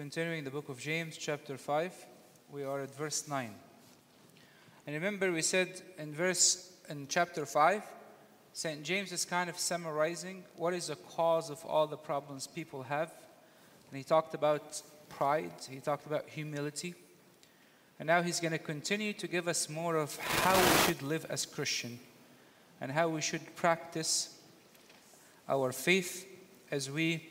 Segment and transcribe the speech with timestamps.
[0.00, 1.92] continuing the book of James, chapter 5.
[2.50, 3.54] We are at verse 9.
[4.86, 7.82] And remember, we said in verse in chapter 5,
[8.54, 8.82] St.
[8.82, 13.12] James is kind of summarizing what is the cause of all the problems people have.
[13.90, 16.94] And he talked about pride, he talked about humility.
[17.98, 21.26] And now he's going to continue to give us more of how we should live
[21.28, 22.00] as Christian
[22.80, 24.34] and how we should practice
[25.46, 26.26] our faith
[26.70, 27.29] as we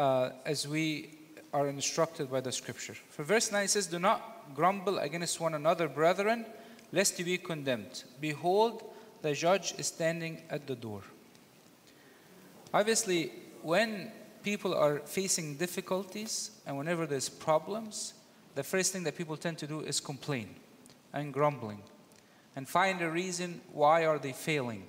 [0.00, 1.10] uh, as we
[1.52, 2.96] are instructed by the scripture.
[3.10, 6.46] For verse 9 says, Do not grumble against one another, brethren,
[6.90, 8.04] lest you be condemned.
[8.18, 8.82] Behold,
[9.20, 11.02] the judge is standing at the door.
[12.72, 14.10] Obviously, when
[14.42, 18.14] people are facing difficulties and whenever there's problems,
[18.54, 20.48] the first thing that people tend to do is complain
[21.12, 21.82] and grumbling
[22.56, 24.86] and find a reason why are they failing.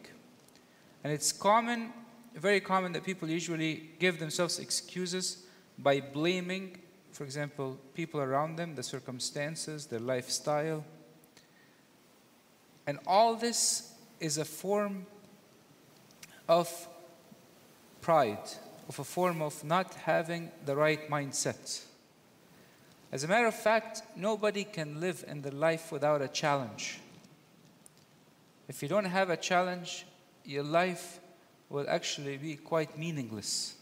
[1.04, 1.92] And it's common
[2.40, 5.44] very common that people usually give themselves excuses
[5.78, 6.78] by blaming,
[7.12, 10.84] for example, people around them, the circumstances, their lifestyle.
[12.88, 15.06] And all this is a form
[16.48, 16.88] of
[18.02, 18.50] pride,
[18.90, 21.84] of a form of not having the right mindset.
[23.12, 27.00] As a matter of fact, nobody can live in the life without a challenge.
[28.68, 30.06] If you don't have a challenge,
[30.46, 31.21] your life
[31.72, 33.76] will actually be quite meaningless.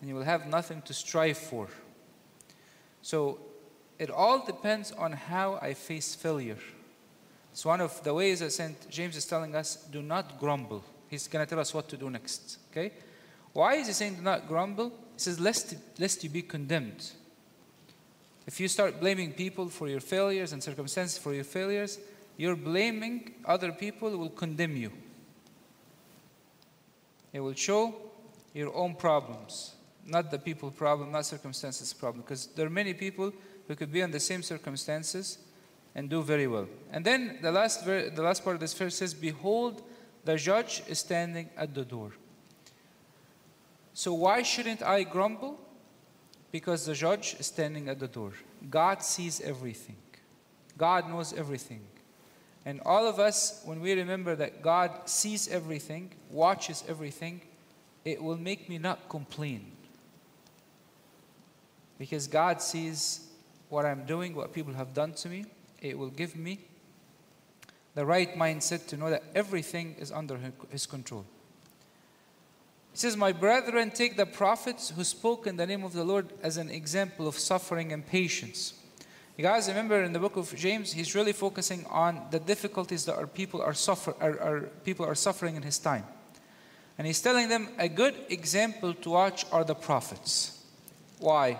[0.00, 1.68] And you will have nothing to strive for.
[3.02, 3.38] So
[3.98, 6.58] it all depends on how I face failure.
[7.52, 8.88] It's one of the ways that St.
[8.90, 10.84] James is telling us do not grumble.
[11.08, 12.58] He's going to tell us what to do next.
[12.70, 12.92] Okay?
[13.52, 14.90] Why is he saying do not grumble?
[14.90, 17.10] He says, lest, lest you be condemned.
[18.46, 21.98] If you start blaming people for your failures and circumstances for your failures,
[22.36, 24.92] you're blaming other people will condemn you.
[27.32, 27.94] It will show
[28.52, 32.22] your own problems, not the people problem, not circumstances problem.
[32.22, 33.32] Because there are many people
[33.68, 35.38] who could be in the same circumstances
[35.94, 36.66] and do very well.
[36.92, 39.82] And then the last, the last part of this verse says, Behold,
[40.24, 42.12] the judge is standing at the door.
[43.94, 45.60] So why shouldn't I grumble?
[46.52, 48.32] Because the judge is standing at the door.
[48.68, 49.96] God sees everything.
[50.76, 51.82] God knows everything.
[52.64, 57.40] And all of us, when we remember that God sees everything, watches everything,
[58.04, 59.72] it will make me not complain.
[61.98, 63.28] Because God sees
[63.68, 65.46] what I'm doing, what people have done to me.
[65.80, 66.60] It will give me
[67.94, 70.38] the right mindset to know that everything is under
[70.70, 71.24] His control.
[72.92, 76.32] He says, My brethren, take the prophets who spoke in the name of the Lord
[76.42, 78.74] as an example of suffering and patience.
[79.40, 83.14] You guys remember in the book of James, he's really focusing on the difficulties that
[83.14, 86.04] our people are, suffer, our people are suffering in his time.
[86.98, 90.62] And he's telling them a good example to watch are the prophets.
[91.20, 91.58] Why?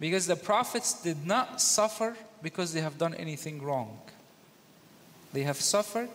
[0.00, 4.00] Because the prophets did not suffer because they have done anything wrong.
[5.34, 6.08] They have suffered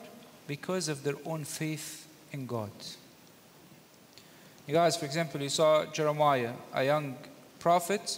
[0.48, 2.72] because of their own faith in God.
[4.66, 7.16] You guys, for example, you saw Jeremiah, a young
[7.60, 8.18] prophet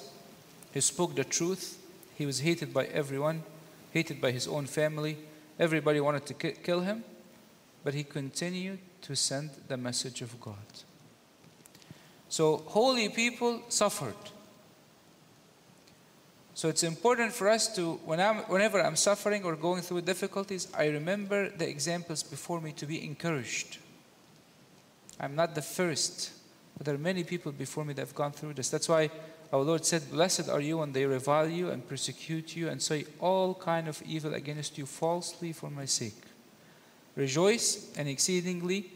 [0.73, 1.79] who spoke the truth.
[2.21, 3.41] He was hated by everyone,
[3.89, 5.17] hated by his own family.
[5.57, 7.03] Everybody wanted to kill him,
[7.83, 10.69] but he continued to send the message of God.
[12.29, 14.21] So, holy people suffered.
[16.53, 20.67] So, it's important for us to, when I'm, whenever I'm suffering or going through difficulties,
[20.77, 23.79] I remember the examples before me to be encouraged.
[25.19, 26.33] I'm not the first.
[26.77, 28.69] But there are many people before me that have gone through this.
[28.69, 29.09] That's why
[29.51, 33.05] our Lord said, Blessed are you when they revile you and persecute you and say
[33.19, 36.23] all kind of evil against you falsely for my sake.
[37.15, 38.91] Rejoice and exceedingly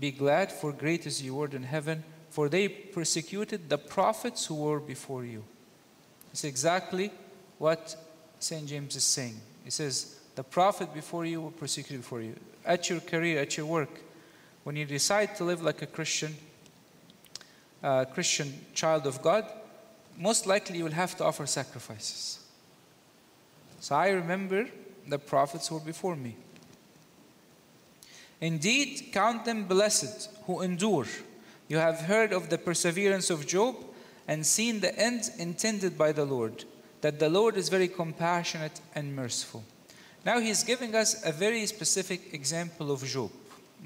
[0.00, 4.54] be glad, for great is your reward in heaven, for they persecuted the prophets who
[4.54, 5.44] were before you.
[6.30, 7.10] It's exactly
[7.58, 7.96] what
[8.38, 8.66] St.
[8.66, 9.38] James is saying.
[9.64, 12.34] He says, The prophet before you will persecute before you.
[12.64, 14.00] At your career, at your work,
[14.64, 16.34] when you decide to live like a Christian,
[17.82, 19.44] uh, Christian child of God,
[20.18, 22.40] most likely you will have to offer sacrifices.
[23.80, 24.68] So I remember
[25.06, 26.36] the prophets who were before me.
[28.40, 31.06] Indeed, count them blessed who endure.
[31.68, 33.76] You have heard of the perseverance of Job
[34.26, 36.64] and seen the end intended by the Lord,
[37.00, 39.64] that the Lord is very compassionate and merciful.
[40.24, 43.30] Now he's giving us a very specific example of Job.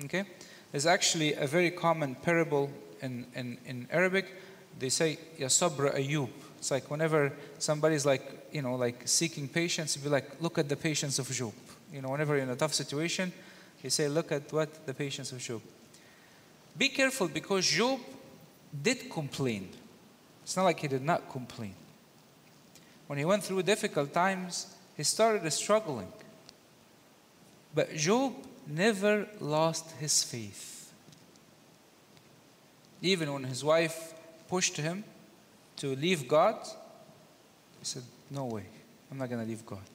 [0.05, 0.25] Okay?
[0.71, 2.71] There's actually a very common parable
[3.01, 4.35] in, in, in Arabic.
[4.83, 6.29] They say, Ya sabra ayub.
[6.59, 10.75] It's like whenever somebody's like, you know, like seeking patience, be like, look at the
[10.75, 11.53] patience of Job.
[11.93, 13.33] You know, whenever you're in a tough situation,
[13.81, 15.63] you say, look at what the patience of Job.
[16.77, 18.01] Be careful because Job
[18.83, 19.69] did complain.
[20.43, 21.75] It's not like he did not complain.
[23.07, 26.13] When he went through difficult times, he started struggling.
[27.73, 28.35] But Job
[28.67, 30.93] never lost his faith.
[33.01, 34.15] Even when his wife
[34.53, 35.03] pushed him
[35.77, 36.57] to leave God,
[37.79, 38.67] he said, No way,
[39.11, 39.93] I'm not going to leave God.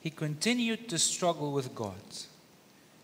[0.00, 2.06] He continued to struggle with God.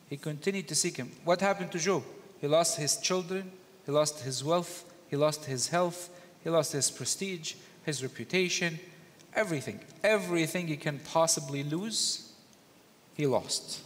[0.09, 1.13] He continued to seek Him.
[1.23, 2.03] What happened to Job?
[2.41, 3.53] He lost his children,
[3.85, 6.09] he lost his wealth, he lost his health,
[6.43, 8.79] he lost his prestige, his reputation,
[9.35, 9.81] everything.
[10.03, 12.33] Everything he can possibly lose,
[13.15, 13.83] he lost.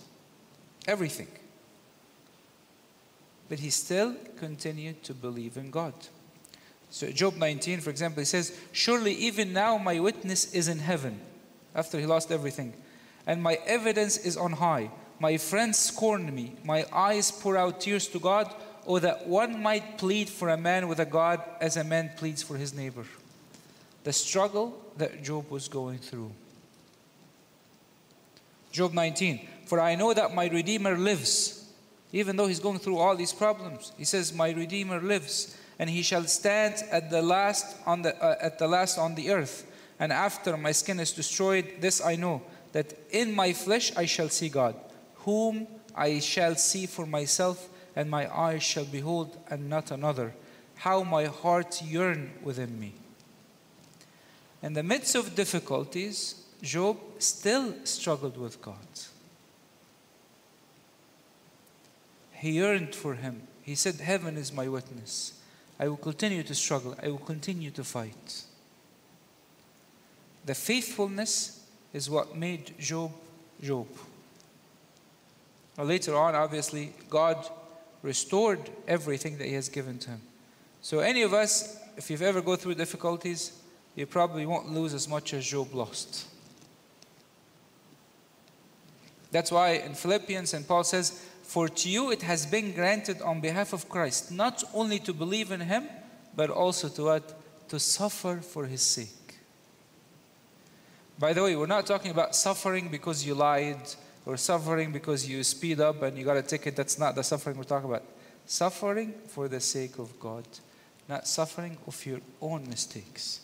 [0.87, 1.28] Everything.
[3.52, 5.93] But he still continued to believe in God.
[6.88, 11.20] So, Job 19, for example, he says, Surely even now my witness is in heaven,
[11.75, 12.72] after he lost everything,
[13.26, 14.90] and my evidence is on high.
[15.20, 18.50] My friends scorn me, my eyes pour out tears to God,
[18.87, 22.43] or that one might plead for a man with a God as a man pleads
[22.43, 23.05] for his neighbor.
[24.05, 26.32] The struggle that Job was going through.
[28.70, 31.61] Job 19, for I know that my Redeemer lives.
[32.12, 36.02] Even though he's going through all these problems, he says, My Redeemer lives, and he
[36.02, 39.66] shall stand at the last on the, uh, at the last on the earth.
[39.98, 42.42] And after my skin is destroyed, this I know,
[42.72, 44.74] that in my flesh I shall see God,
[45.16, 50.34] whom I shall see for myself, and my eyes shall behold, and not another.
[50.76, 52.94] How my heart yearn within me.
[54.62, 58.76] In the midst of difficulties, Job still struggled with God.
[62.42, 63.42] He yearned for him.
[63.62, 65.34] He said, Heaven is my witness.
[65.78, 66.96] I will continue to struggle.
[67.00, 68.42] I will continue to fight.
[70.44, 73.12] The faithfulness is what made Job
[73.62, 73.86] Job.
[75.78, 77.48] Now, later on, obviously, God
[78.02, 80.22] restored everything that He has given to him.
[80.80, 83.52] So, any of us, if you've ever go through difficulties,
[83.94, 86.26] you probably won't lose as much as Job lost.
[89.30, 93.43] That's why in Philippians, and Paul says, For to you it has been granted on
[93.43, 95.87] behalf of Christ, not only to believe in him,
[96.34, 97.69] but also to what?
[97.69, 99.37] To suffer for his sake.
[101.19, 103.82] By the way, we're not talking about suffering because you lied
[104.25, 106.75] or suffering because you speed up and you got a ticket.
[106.75, 108.05] That's not the suffering we're talking about.
[108.46, 110.48] Suffering for the sake of God,
[111.06, 113.40] not suffering of your own mistakes.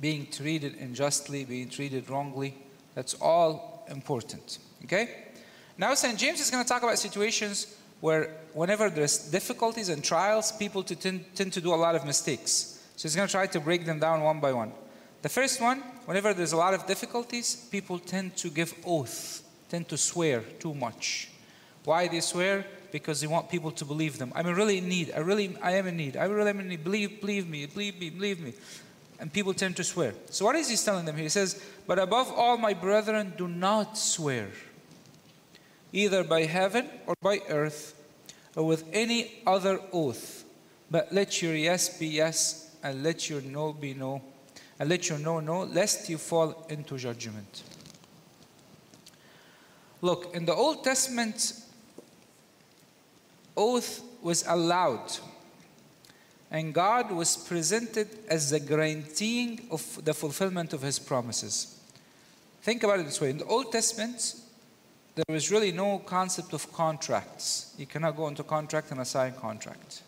[0.00, 2.54] Being treated unjustly, being treated wrongly,
[2.94, 4.58] that's all important.
[4.84, 5.24] Okay?
[5.76, 6.18] Now, St.
[6.18, 10.94] James is going to talk about situations where, whenever there's difficulties and trials, people to
[10.94, 12.82] tend, tend to do a lot of mistakes.
[12.96, 14.72] So he's going to try to break them down one by one.
[15.22, 19.88] The first one, whenever there's a lot of difficulties, people tend to give oath, tend
[19.88, 21.30] to swear too much.
[21.84, 22.66] Why they swear?
[22.92, 24.32] Because they want people to believe them.
[24.34, 25.12] I'm really in need.
[25.16, 26.16] I really I am in need.
[26.16, 26.84] I really am in need.
[26.84, 28.52] Believe, believe me, believe me, believe me.
[29.24, 30.12] And people tend to swear.
[30.28, 31.22] So what is he telling them here?
[31.22, 34.50] He says, But above all, my brethren, do not swear,
[35.94, 37.98] either by heaven or by earth,
[38.54, 40.44] or with any other oath.
[40.90, 44.20] But let your yes be yes, and let your no be no,
[44.78, 47.62] and let your no no, lest you fall into judgment.
[50.02, 51.62] Look, in the Old Testament,
[53.56, 55.16] oath was allowed,
[56.50, 61.80] and God was presented as the guaranteeing of the fulfillment of His promises.
[62.62, 64.36] Think about it this way: in the Old Testament,
[65.14, 67.74] there was really no concept of contracts.
[67.78, 70.02] You cannot go into contract and assign contract.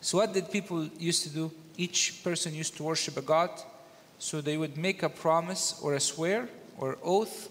[0.00, 1.50] So, what did people used to do?
[1.76, 3.50] Each person used to worship a god,
[4.18, 7.48] so they would make a promise or a swear or oath,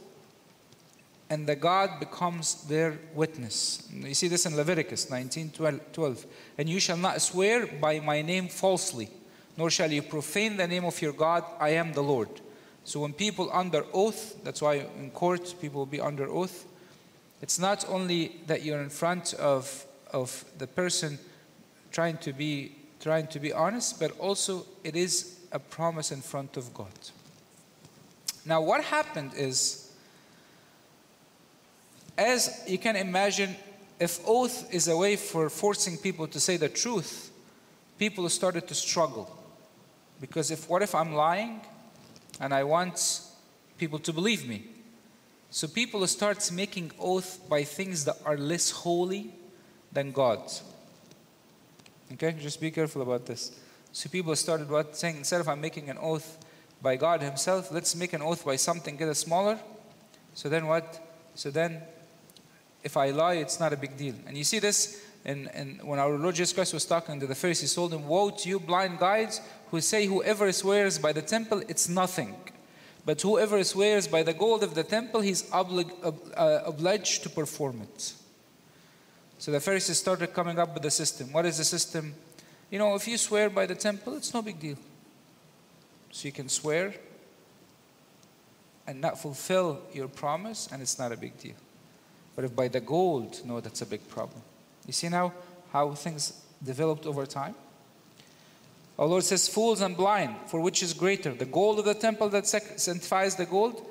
[1.29, 3.87] and the God becomes their witness.
[3.91, 6.25] You see this in Leviticus 19 12.
[6.57, 9.09] And you shall not swear by my name falsely,
[9.57, 11.43] nor shall you profane the name of your God.
[11.59, 12.29] I am the Lord.
[12.83, 16.65] So when people under oath, that's why in court people will be under oath,
[17.41, 21.17] it's not only that you're in front of, of the person
[21.91, 26.57] trying to be trying to be honest, but also it is a promise in front
[26.57, 26.91] of God.
[28.45, 29.84] Now what happened is
[32.17, 33.55] as you can imagine,
[33.99, 37.31] if oath is a way for forcing people to say the truth,
[37.97, 39.35] people started to struggle.
[40.19, 41.61] Because if what if I'm lying
[42.39, 43.21] and I want
[43.77, 44.65] people to believe me?
[45.49, 49.33] So people start making oath by things that are less holy
[49.91, 50.41] than God.
[52.13, 53.57] Okay, just be careful about this.
[53.91, 56.37] So people started what saying instead of I'm making an oath
[56.81, 59.57] by God Himself, let's make an oath by something get a smaller.
[60.33, 60.99] So then what?
[61.35, 61.81] So then
[62.85, 64.15] if I lie, it's not a big deal.
[64.25, 67.33] And you see this and, and when our Lord Jesus Christ was talking to the
[67.33, 71.63] Pharisees, told them, Woe to you, blind guides, who say, Whoever swears by the temple,
[71.67, 72.35] it's nothing.
[73.05, 75.91] But whoever swears by the gold of the temple, he's ob-
[76.35, 78.13] uh, obliged to perform it.
[79.39, 81.31] So the Pharisees started coming up with a system.
[81.33, 82.13] What is the system?
[82.69, 84.77] You know, if you swear by the temple, it's no big deal.
[86.11, 86.93] So you can swear
[88.87, 91.55] and not fulfill your promise, and it's not a big deal.
[92.35, 94.41] But if by the gold, no, that's a big problem.
[94.85, 95.33] You see now
[95.71, 97.55] how things developed over time?
[98.97, 102.29] Our Lord says, Fools and blind, for which is greater, the gold of the temple
[102.29, 103.85] that sanctifies the gold,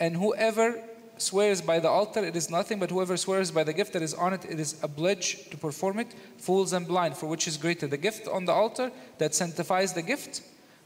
[0.00, 0.82] and whoever
[1.16, 4.14] swears by the altar, it is nothing, but whoever swears by the gift that is
[4.14, 6.14] on it, it is obliged to perform it.
[6.38, 10.02] Fools and blind, for which is greater, the gift on the altar that sanctifies the
[10.02, 10.42] gift.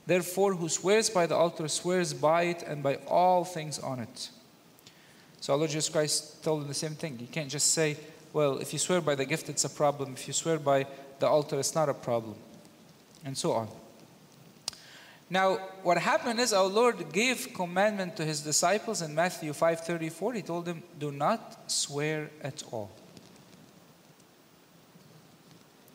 [0.07, 4.31] Therefore, who swears by the altar swears by it and by all things on it.
[5.43, 7.19] So, our Lord Jesus Christ told them the same thing.
[7.19, 7.97] You can't just say,
[8.33, 10.13] well, if you swear by the gift, it's a problem.
[10.13, 10.87] If you swear by
[11.19, 12.37] the altar, it's not a problem.
[13.25, 13.69] And so on.
[15.29, 20.33] Now, what happened is our Lord gave commandment to his disciples in Matthew 5:34.
[20.33, 22.91] He told them, "Do not swear at all."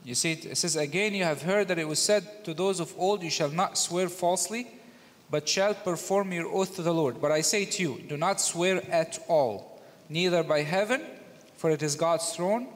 [0.04, 2.94] You see, it says again, "You have heard that it was said to those of
[2.98, 4.68] old, you shall not swear falsely,
[5.30, 7.22] but shall perform your oath to the Lord.
[7.22, 11.02] But I say to you, do not swear at all, neither by heaven,
[11.56, 12.68] for it is God's throne,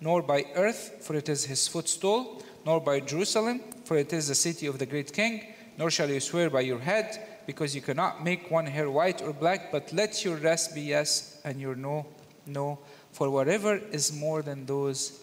[0.00, 4.34] nor by earth, for it is his footstool, nor by Jerusalem, for it is the
[4.34, 8.24] city of the great king, nor shall you swear by your head, because you cannot
[8.24, 12.06] make one hair white or black, but let your rest be yes and your no,
[12.46, 12.78] no.
[13.12, 15.22] For whatever is more than those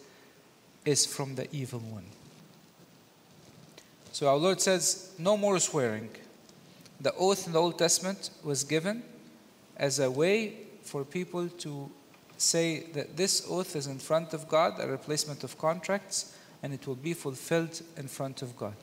[0.86, 2.06] is from the evil one.
[4.12, 6.10] So our Lord says, no more swearing.
[7.02, 9.02] The oath in the Old Testament was given
[9.76, 10.54] as a way
[10.84, 11.90] for people to
[12.38, 16.86] say that this oath is in front of God, a replacement of contracts, and it
[16.86, 18.76] will be fulfilled in front of God.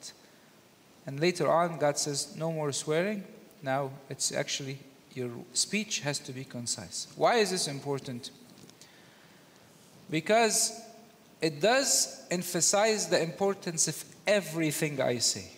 [1.06, 3.22] And later on, God says, no more swearing.
[3.62, 4.80] Now it's actually
[5.14, 7.06] your speech has to be concise.
[7.16, 8.30] Why is this important?
[10.10, 10.80] Because
[11.40, 15.52] it does emphasize the importance of everything I say.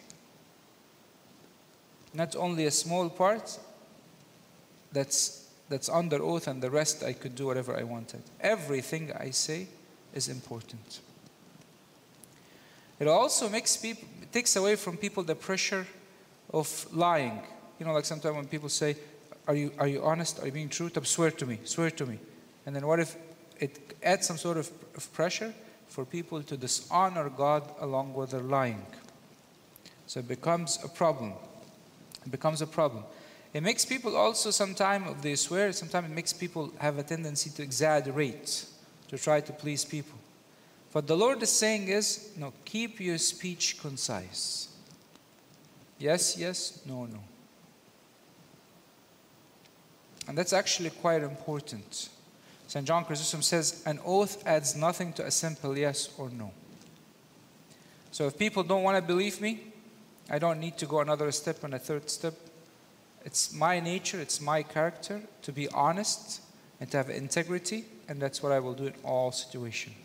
[2.13, 3.59] Not only a small part
[4.93, 8.23] that's, that's under oath, and the rest I could do whatever I wanted.
[8.41, 9.69] Everything I say
[10.15, 11.01] is important.
[12.99, 15.87] It also makes people, takes away from people the pressure
[16.53, 17.41] of lying.
[17.79, 18.97] You know, like sometimes when people say,
[19.47, 20.41] are you, are you honest?
[20.41, 20.91] Are you being true?
[21.03, 22.19] Swear to me, swear to me.
[22.67, 23.17] And then what if
[23.59, 25.55] it adds some sort of, of pressure
[25.89, 28.85] for people to dishonor God along with their lying?
[30.07, 31.33] So it becomes a problem.
[32.25, 33.05] It becomes a problem.
[33.53, 37.63] It makes people also sometimes, they swear, sometimes it makes people have a tendency to
[37.63, 38.65] exaggerate,
[39.09, 40.19] to try to please people.
[40.93, 44.69] What the Lord is saying is, no, keep your speech concise.
[45.99, 47.21] Yes, yes, no, no.
[50.29, 52.09] And that's actually quite important.
[52.69, 52.87] St.
[52.87, 56.53] John Chrysostom says, an oath adds nothing to a simple yes or no.
[58.13, 59.70] So if people don't want to believe me,
[60.31, 62.35] I don't need to go another step and a third step.
[63.25, 66.41] It's my nature, it's my character to be honest
[66.81, 69.97] and to have integrity, and that's what I will do in all situations.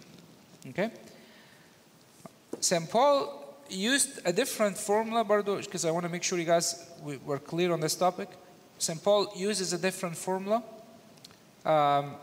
[0.70, 0.92] Okay?
[2.60, 2.90] St.
[2.90, 7.40] Paul used a different formula, because I want to make sure you guys we, were
[7.40, 8.30] clear on this topic.
[8.78, 9.02] St.
[9.02, 10.64] Paul uses a different formula.
[11.64, 12.16] Um,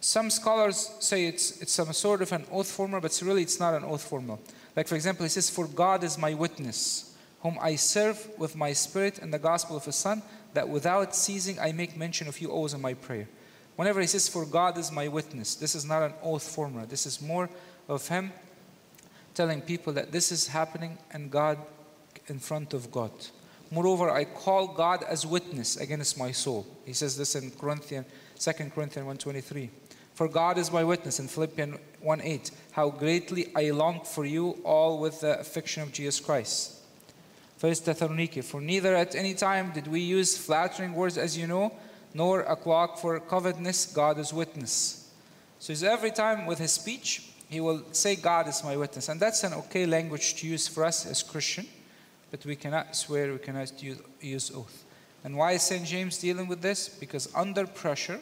[0.00, 3.74] some scholars say it's, it's some sort of an oath formula, but really it's not
[3.74, 4.38] an oath formula.
[4.76, 7.11] Like, for example, he says, For God is my witness,
[7.42, 10.22] whom I serve with my spirit in the gospel of his Son,
[10.54, 13.28] that without ceasing I make mention of you always in my prayer.
[13.76, 16.86] Whenever he says, For God is my witness, this is not an oath formula.
[16.86, 17.48] This is more
[17.88, 18.32] of him
[19.34, 21.58] telling people that this is happening and God
[22.28, 23.10] in front of God.
[23.70, 26.66] Moreover, I call God as witness against my soul.
[26.84, 28.06] He says this in Corinthians,
[28.38, 29.70] 2 Corinthians 1.23.
[30.14, 32.50] For God is my witness in Philippians 1.8.
[32.72, 36.81] How greatly I long for you all with the affection of Jesus Christ.
[37.62, 38.42] First Thessaloniki.
[38.42, 41.72] For neither at any time did we use flattering words as you know,
[42.12, 45.08] nor a clock for covetousness, God is witness.
[45.60, 49.08] So every time with his speech, he will say, God is my witness.
[49.08, 51.68] And that's an okay language to use for us as Christian,
[52.32, 54.82] but we cannot swear, we cannot use, use oath.
[55.22, 55.84] And why is St.
[55.84, 56.88] James dealing with this?
[56.88, 58.18] Because under pressure,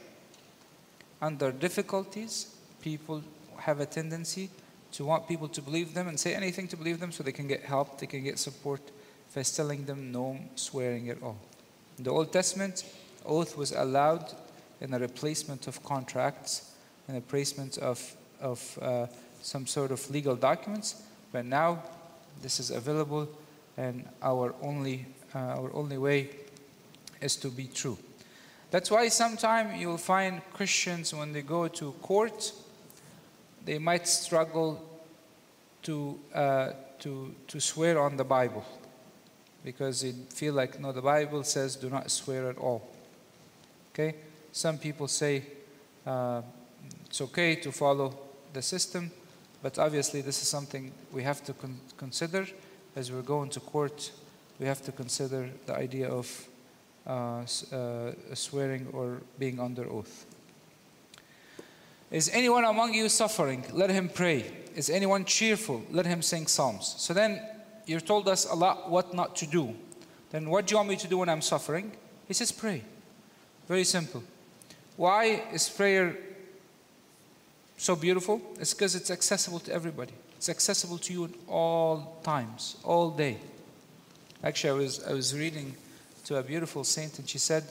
[1.23, 3.23] under difficulties, people
[3.57, 4.51] have a tendency
[4.93, 7.49] to want people to believe them and say anything to believe them so they can
[7.49, 8.83] get help, they can get support.
[9.31, 11.39] First telling them no swearing at all.
[11.99, 12.85] In the Old Testament,
[13.25, 14.35] oath was allowed
[14.81, 16.73] in the replacement of contracts
[17.07, 19.07] and the replacement of, of uh,
[19.41, 21.81] some sort of legal documents, but now
[22.43, 23.29] this is available,
[23.77, 26.31] and our only, uh, our only way
[27.21, 27.97] is to be true.
[28.73, 32.53] That's why sometimes you'll find Christians when they go to court,
[33.65, 34.85] they might struggle
[35.83, 38.65] to, uh, to, to swear on the Bible
[39.65, 42.89] because they feel like, no, the Bible says do not swear at all.
[43.93, 44.17] Okay?
[44.53, 45.43] Some people say
[46.07, 46.43] uh,
[47.07, 48.19] it's okay to follow
[48.53, 49.11] the system,
[49.63, 52.47] but obviously this is something we have to con- consider
[52.97, 54.11] as we're going to court.
[54.59, 56.49] We have to consider the idea of
[57.07, 60.27] uh, uh, swearing or being under oath.
[62.11, 63.65] Is anyone among you suffering?
[63.73, 64.53] Let him pray.
[64.75, 65.83] Is anyone cheerful?
[65.91, 66.95] Let him sing psalms.
[66.99, 67.41] So then
[67.91, 69.75] you've told us a lot what not to do.
[70.31, 71.91] Then what do you want me to do when I'm suffering?
[72.29, 72.83] He says, pray.
[73.67, 74.23] Very simple.
[74.97, 76.17] Why is prayer
[77.77, 78.41] so beautiful?
[78.61, 80.13] It's because it's accessible to everybody.
[80.37, 83.39] It's accessible to you at all times, all day.
[84.45, 85.75] Actually, I was, I was reading
[86.27, 87.65] to a beautiful saint, and she said,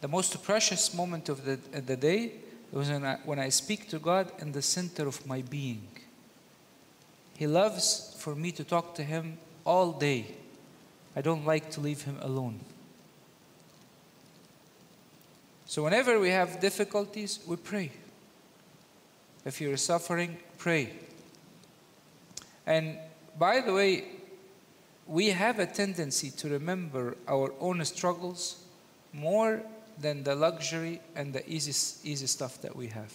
[0.00, 2.32] The most precious moment of the, the day
[2.70, 5.86] was when I, when I speak to God in the center of my being.
[7.36, 10.24] He loves for me to talk to Him all day.
[11.14, 12.58] I don't like to leave Him alone.
[15.66, 17.92] So, whenever we have difficulties, we pray.
[19.44, 20.94] If you're suffering, pray.
[22.66, 22.96] And
[23.38, 24.04] by the way,
[25.06, 28.64] we have a tendency to remember our own struggles
[29.12, 29.60] more
[30.00, 31.72] than the luxury and the easy,
[32.10, 33.12] easy stuff that we have.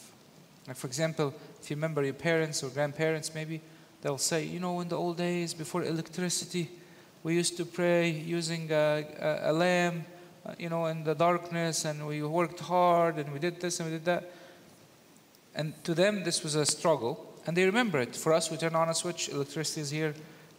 [0.67, 3.59] Like, for example, if you remember your parents or grandparents, maybe
[4.01, 6.69] they'll say, you know, in the old days before electricity,
[7.23, 10.05] we used to pray using a, a, a lamp,
[10.45, 13.89] uh, you know, in the darkness, and we worked hard and we did this and
[13.89, 14.31] we did that.
[15.55, 18.15] And to them, this was a struggle, and they remember it.
[18.15, 20.13] For us, we turn on a switch, electricity is here.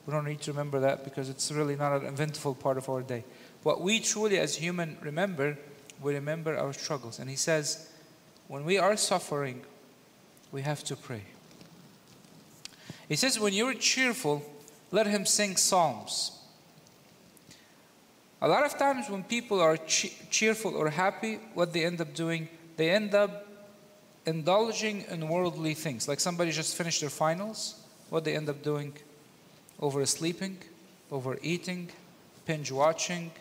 [0.07, 3.03] We don't need to remember that because it's really not an eventful part of our
[3.03, 3.25] day.
[3.63, 5.57] What we truly, as human, remember,
[6.03, 7.19] we remember our struggles.
[7.19, 7.89] And he says,
[8.49, 9.63] when we are suffering,
[10.50, 11.23] we have to pray.
[13.11, 14.41] He says, when you're cheerful,
[14.93, 16.31] let him sing psalms.
[18.41, 22.15] A lot of times when people are che- cheerful or happy, what they end up
[22.15, 23.49] doing, they end up
[24.27, 26.07] indulging in worldly things.
[26.07, 28.93] Like somebody just finished their finals, what they end up doing?
[29.81, 30.59] Oversleeping,
[31.11, 31.91] overeating,
[32.47, 33.33] binge watching,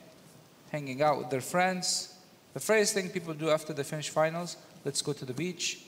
[0.71, 2.15] hanging out with their friends.
[2.55, 5.83] The first thing people do after they finish finals, let's go to the beach.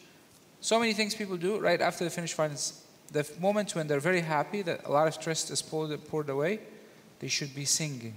[0.60, 2.86] So many things people do right after they finish finals.
[3.12, 6.60] The moment when they're very happy that a lot of stress is poured, poured away,
[7.19, 8.15] they should be singing.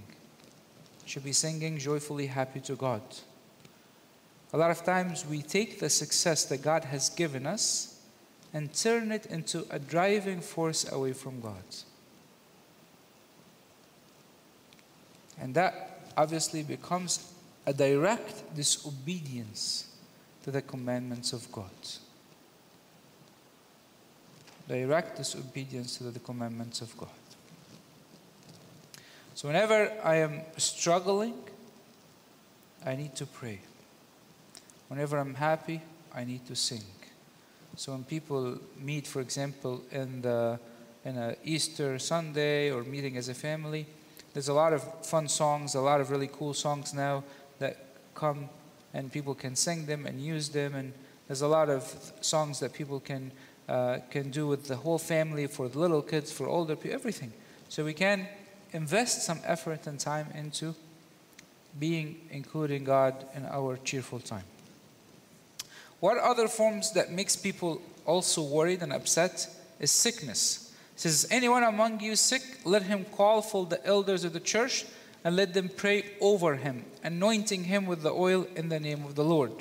[1.04, 3.02] Should be singing joyfully happy to God.
[4.52, 8.00] A lot of times we take the success that God has given us
[8.52, 11.64] and turn it into a driving force away from God.
[15.40, 17.32] And that obviously becomes
[17.66, 19.88] a direct disobedience
[20.44, 21.70] to the commandments of God.
[24.68, 27.08] Direct disobedience to the commandments of God.
[29.34, 31.34] So, whenever I am struggling,
[32.86, 33.60] I need to pray.
[34.88, 35.82] Whenever I'm happy,
[36.14, 36.84] I need to sing.
[37.76, 40.58] So, when people meet, for example, in, the,
[41.04, 43.86] in a Easter Sunday or meeting as a family,
[44.34, 47.22] there's a lot of fun songs, a lot of really cool songs now
[47.58, 48.48] that come
[48.94, 50.74] and people can sing them and use them.
[50.74, 50.92] And
[51.26, 51.82] there's a lot of
[52.20, 53.32] songs that people can,
[53.68, 57.32] uh, can do with the whole family, for the little kids, for older people, everything.
[57.68, 58.28] So we can
[58.72, 60.74] invest some effort and time into
[61.78, 64.44] being including God in our cheerful time.
[66.00, 69.48] What other forms that makes people also worried and upset
[69.80, 70.72] is sickness.
[70.94, 74.84] It says, anyone among you sick, let him call for the elders of the church
[75.24, 79.14] and let them pray over him, anointing him with the oil in the name of
[79.14, 79.52] the Lord.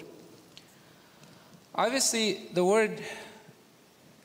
[1.73, 3.01] Obviously, the word,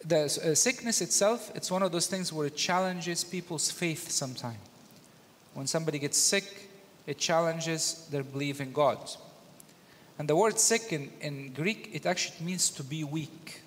[0.08, 4.58] the uh, sickness itself, it's one of those things where it challenges people's faith sometimes.
[5.54, 6.70] When somebody gets sick,
[7.06, 8.98] it challenges their belief in God.
[10.18, 13.60] And the word sick in, in Greek, it actually means to be weak.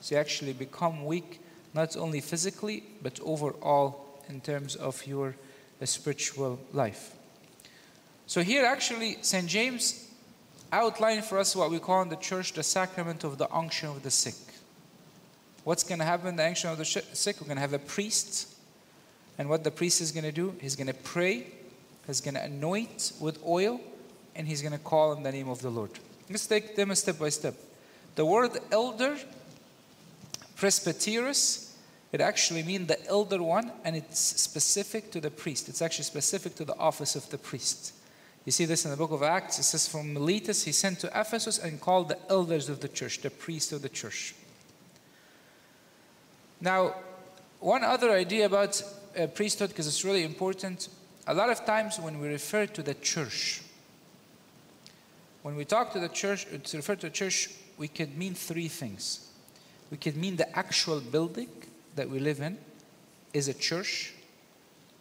[0.00, 1.40] So you actually become weak,
[1.74, 5.36] not only physically, but overall in terms of your
[5.80, 7.12] uh, spiritual life.
[8.26, 9.46] So here, actually, St.
[9.46, 10.08] James
[10.72, 14.02] outlined for us what we call in the church the sacrament of the unction of
[14.02, 14.51] the sick.
[15.64, 17.40] What's going to happen the unction of the sick?
[17.40, 18.48] We're going to have a priest.
[19.38, 21.46] And what the priest is going to do, he's going to pray,
[22.06, 23.80] he's going to anoint with oil,
[24.34, 25.90] and he's going to call in the name of the Lord.
[26.28, 27.54] Let's take them step by step.
[28.14, 29.16] The word elder
[30.56, 31.72] Presbyteros,
[32.12, 35.68] it actually means the elder one, and it's specific to the priest.
[35.68, 37.94] It's actually specific to the office of the priest.
[38.44, 39.58] You see this in the book of Acts.
[39.58, 43.22] It says, From Miletus he sent to Ephesus and called the elders of the church,
[43.22, 44.34] the priests of the church.
[46.62, 46.94] Now,
[47.58, 48.80] one other idea about
[49.18, 50.88] uh, priesthood, because it's really important,
[51.26, 53.62] a lot of times when we refer to the church,
[55.42, 58.34] when we talk to the church, uh, to refer to the church, we could mean
[58.34, 59.28] three things.
[59.90, 61.48] We could mean the actual building
[61.96, 62.56] that we live in
[63.34, 64.14] is a church.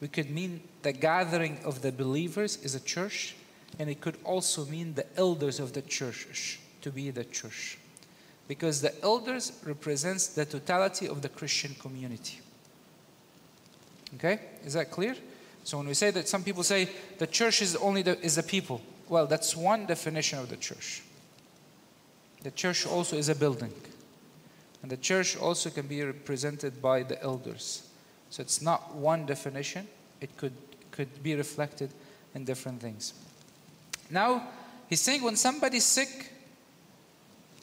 [0.01, 3.35] We could mean the gathering of the believers is a church.
[3.77, 7.77] And it could also mean the elders of the church to be the church.
[8.51, 12.41] Because the elders represents the totality of the Christian community.
[14.15, 14.41] Okay?
[14.65, 15.15] Is that clear?
[15.63, 18.43] So when we say that some people say the church is only the, is the
[18.43, 21.01] people, well, that's one definition of the church.
[22.43, 23.71] The church also is a building.
[24.81, 27.87] And the church also can be represented by the elders.
[28.31, 29.87] So it's not one definition,
[30.19, 30.57] it could,
[30.91, 31.89] could be reflected
[32.35, 33.13] in different things.
[34.09, 34.45] Now,
[34.89, 36.30] he's saying when somebody's sick,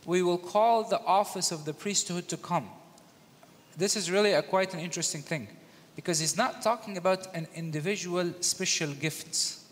[0.08, 2.66] we will call the office of the priesthood to come.
[3.76, 5.46] This is really a, quite an interesting thing
[5.96, 9.66] because he's not talking about an individual special gifts.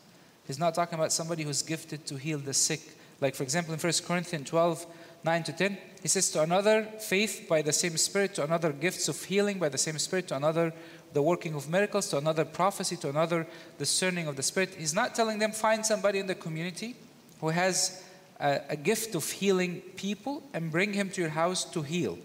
[0.46, 2.82] He's not talking about somebody who's gifted to heal the sick.
[3.18, 4.86] Like, for example, in 1 Corinthians 12,
[5.24, 9.08] 9 to 10, he says, To another, faith by the same Spirit, to another, gifts
[9.08, 10.74] of healing by the same Spirit, to another,
[11.14, 13.46] the working of miracles, to another, prophecy, to another,
[13.78, 14.74] discerning of the Spirit.
[14.76, 16.94] He's not telling them, find somebody in the community
[17.40, 18.02] who has
[18.40, 22.18] a, a gift of healing people and bring him to your house to heal.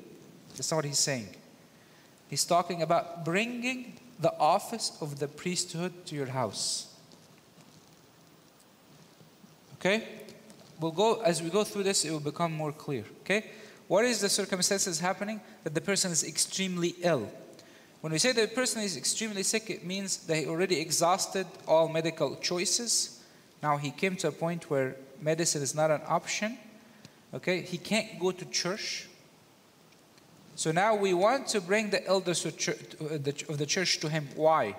[0.55, 1.29] That's not what he's saying.
[2.29, 6.87] He's talking about bringing the office of the priesthood to your house.
[9.75, 10.03] Okay?
[10.79, 13.03] We'll go, as we go through this, it will become more clear.
[13.21, 13.45] Okay?
[13.87, 15.41] What is the circumstances happening?
[15.63, 17.29] That the person is extremely ill.
[18.01, 22.35] When we say the person is extremely sick, it means he already exhausted all medical
[22.37, 23.19] choices.
[23.61, 26.57] Now he came to a point where medicine is not an option.
[27.33, 27.61] Okay?
[27.61, 29.07] He can't go to church.
[30.55, 32.51] So now we want to bring the elders uh,
[33.09, 34.27] of the church to him.
[34.35, 34.75] Why?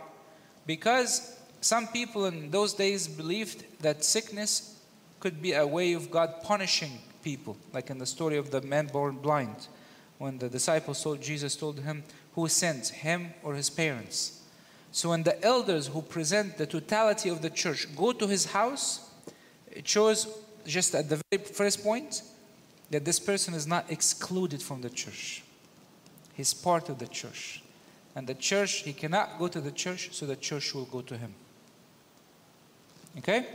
[0.66, 4.80] Because some people in those days believed that sickness
[5.20, 8.88] could be a way of God punishing people, like in the story of the man
[8.88, 9.68] born blind,
[10.18, 12.02] when the disciples told Jesus told him
[12.34, 14.40] who sent him or his parents.
[14.90, 19.01] So when the elders who present the totality of the church go to his house,
[19.72, 20.28] it shows
[20.66, 22.22] just at the very first point
[22.90, 25.42] that this person is not excluded from the church.
[26.34, 27.62] He's part of the church.
[28.14, 31.16] And the church, he cannot go to the church, so the church will go to
[31.16, 31.34] him.
[33.18, 33.46] Okay?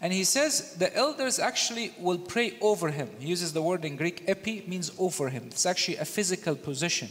[0.00, 3.08] And he says the elders actually will pray over him.
[3.20, 5.44] He uses the word in Greek, epi, means over him.
[5.46, 7.08] It's actually a physical position.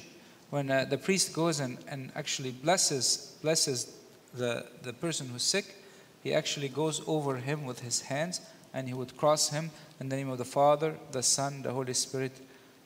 [0.50, 3.96] When uh, the priest goes and, and actually blesses, blesses
[4.34, 5.81] the, the person who's sick,
[6.24, 8.42] he actually goes over him with his hands
[8.74, 11.94] and he would cross him in the name of the Father, the Son, the Holy
[11.94, 12.32] Spirit.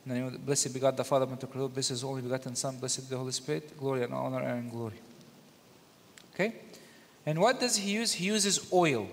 [0.05, 2.77] In the name of the, blessed be God the Father, blessed is only begotten Son,
[2.77, 4.99] blessed be the Holy Spirit, glory and honor and glory.
[6.33, 6.55] Okay?
[7.25, 8.13] And what does he use?
[8.13, 9.07] He uses oil.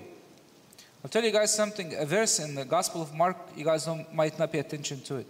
[1.03, 4.39] I'll tell you guys something, a verse in the Gospel of Mark, you guys might
[4.39, 5.27] not pay attention to it.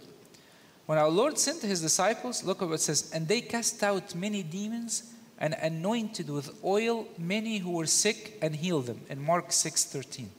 [0.85, 4.13] When our Lord sent his disciples, look at what it says, and they cast out
[4.13, 5.12] many demons
[5.43, 10.29] and anointed with oil many who were sick and healed them in Mark 6:13.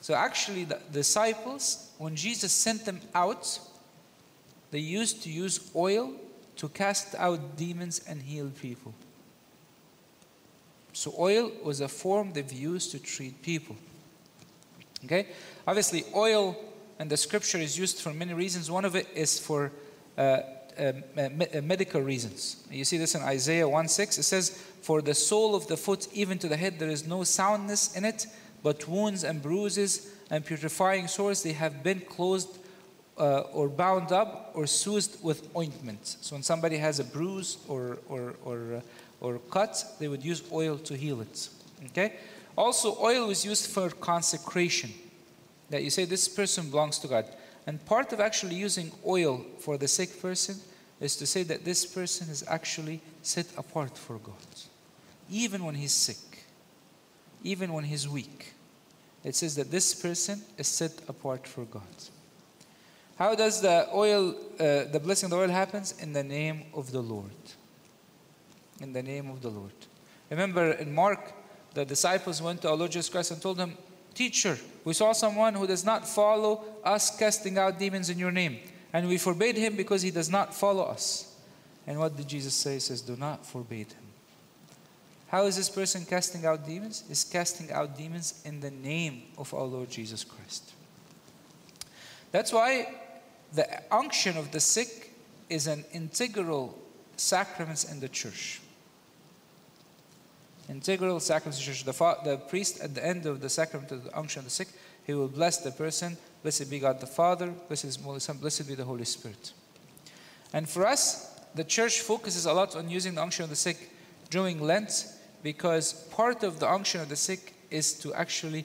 [0.00, 3.60] So actually the disciples, when Jesus sent them out,
[4.72, 6.14] they used to use oil
[6.56, 8.92] to cast out demons and heal people.
[10.92, 13.76] So oil was a form they've used to treat people.
[15.04, 15.28] Okay?
[15.68, 16.56] Obviously, oil
[16.98, 18.72] in the scripture is used for many reasons.
[18.72, 19.70] One of it is for
[20.18, 20.40] uh,
[21.62, 22.64] medical reasons.
[22.70, 24.18] You see this in Isaiah 1 6.
[24.18, 24.50] It says,
[24.82, 28.04] For the sole of the foot, even to the head, there is no soundness in
[28.04, 28.26] it,
[28.62, 32.58] but wounds and bruises and putrefying sores, they have been closed
[33.18, 36.16] uh, or bound up or soothed with ointment.
[36.20, 38.80] So when somebody has a bruise or, or, or, uh,
[39.20, 41.48] or cut, they would use oil to heal it.
[41.86, 42.14] Okay?
[42.56, 44.90] Also, oil was used for consecration.
[45.70, 47.26] That you say this person belongs to God.
[47.66, 50.56] And part of actually using oil for the sick person
[51.00, 54.34] is to say that this person is actually set apart for God.
[55.30, 56.44] Even when he's sick,
[57.42, 58.52] even when he's weak,
[59.24, 61.82] it says that this person is set apart for God.
[63.16, 65.94] How does the oil, uh, the blessing of the oil happens?
[66.00, 67.30] In the name of the Lord.
[68.80, 69.72] In the name of the Lord.
[70.30, 71.32] Remember in Mark
[71.74, 73.76] the disciples went to our Lord Jesus Christ and told him,
[74.14, 78.58] Teacher, we saw someone who does not follow us casting out demons in your name.
[78.92, 81.34] And we forbade him because he does not follow us.
[81.86, 82.74] And what did Jesus say?
[82.74, 84.02] He says, Do not forbade him.
[85.28, 87.04] How is this person casting out demons?
[87.08, 90.74] He's casting out demons in the name of our Lord Jesus Christ.
[92.32, 92.88] That's why
[93.54, 95.14] the unction of the sick
[95.48, 96.78] is an integral
[97.16, 98.60] sacrament in the church.
[100.68, 101.92] Integral sacrament in the.
[101.92, 104.68] The, the priest at the end of the sacrament of the unction of the sick,
[105.04, 106.16] he will bless the person.
[106.42, 109.52] Blessed be God the Father, blessed is Holy Son, blessed be the Holy Spirit.
[110.52, 113.90] And for us, the church focuses a lot on using the unction of the sick
[114.30, 115.06] during Lent
[115.42, 118.64] because part of the unction of the sick is to actually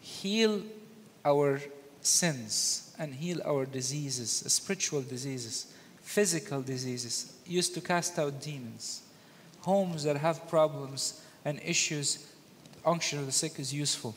[0.00, 0.62] heal
[1.24, 1.60] our
[2.00, 9.02] sins and heal our diseases, spiritual diseases, physical diseases, used to cast out demons.
[9.60, 12.26] Homes that have problems and issues,
[12.84, 14.16] unction of the sick is useful.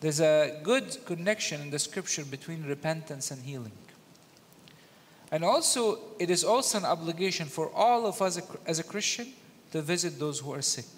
[0.00, 3.72] There's a good connection in the scripture between repentance and healing.
[5.30, 9.28] And also, it is also an obligation for all of us as a Christian
[9.70, 10.88] to visit those who are sick.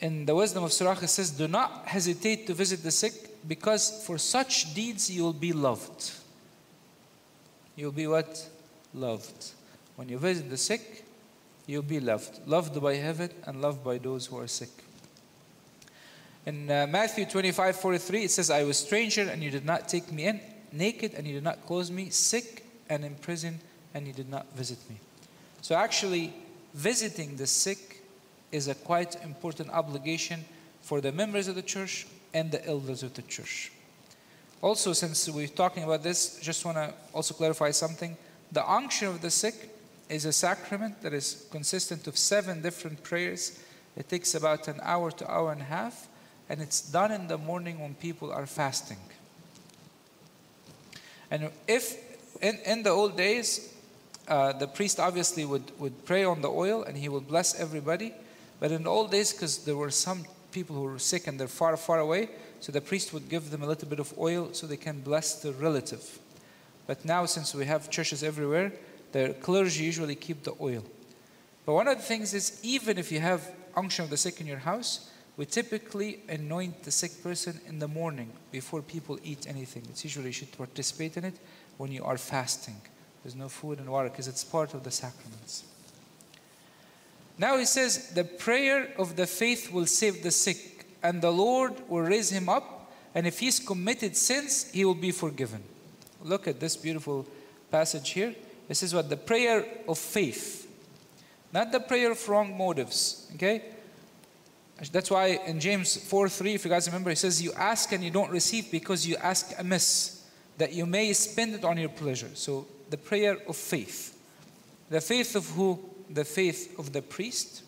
[0.00, 4.04] In the wisdom of Sirach, it says, Do not hesitate to visit the sick, because
[4.04, 6.10] for such deeds you will be loved.
[7.76, 8.48] You'll be what?
[8.92, 9.52] Loved.
[9.94, 11.03] When you visit the sick,
[11.66, 12.46] you'll be loved.
[12.46, 14.70] Loved by heaven and loved by those who are sick.
[16.46, 20.12] In uh, Matthew 25 43, it says, I was stranger and you did not take
[20.12, 20.40] me in,
[20.72, 23.60] naked and you did not clothe me, sick and in prison
[23.94, 24.96] and you did not visit me.
[25.62, 26.34] So actually,
[26.74, 28.02] visiting the sick
[28.52, 30.44] is a quite important obligation
[30.82, 33.72] for the members of the church and the elders of the church.
[34.60, 38.16] Also, since we're talking about this, just want to also clarify something.
[38.52, 39.73] The unction of the sick
[40.14, 43.58] is a sacrament that is consistent of seven different prayers.
[43.96, 46.08] It takes about an hour to hour and a half,
[46.48, 48.98] and it's done in the morning when people are fasting.
[51.30, 51.96] And if
[52.40, 53.74] in, in the old days,
[54.28, 58.12] uh, the priest obviously would, would pray on the oil and he would bless everybody.
[58.60, 61.48] But in the old days, because there were some people who were sick and they're
[61.48, 62.28] far, far away,
[62.60, 65.42] so the priest would give them a little bit of oil so they can bless
[65.42, 66.18] the relative.
[66.86, 68.72] But now, since we have churches everywhere,
[69.14, 70.82] the clergy usually keep the oil.
[71.64, 74.46] But one of the things is, even if you have unction of the sick in
[74.46, 79.84] your house, we typically anoint the sick person in the morning before people eat anything.
[79.88, 81.34] It's usually you should participate in it
[81.78, 82.80] when you are fasting.
[83.22, 85.64] There's no food and water because it's part of the sacraments.
[87.38, 91.72] Now he says, the prayer of the faith will save the sick, and the Lord
[91.88, 95.62] will raise him up, and if he's committed sins, he will be forgiven.
[96.22, 97.26] Look at this beautiful
[97.70, 98.34] passage here.
[98.68, 100.68] This is what the prayer of faith,
[101.52, 103.30] not the prayer of wrong motives.
[103.34, 103.62] Okay?
[104.90, 108.02] That's why in James 4 3, if you guys remember, he says, You ask and
[108.02, 110.24] you don't receive because you ask amiss,
[110.58, 112.30] that you may spend it on your pleasure.
[112.34, 114.18] So the prayer of faith.
[114.90, 115.78] The faith of who?
[116.10, 117.62] The faith of the priest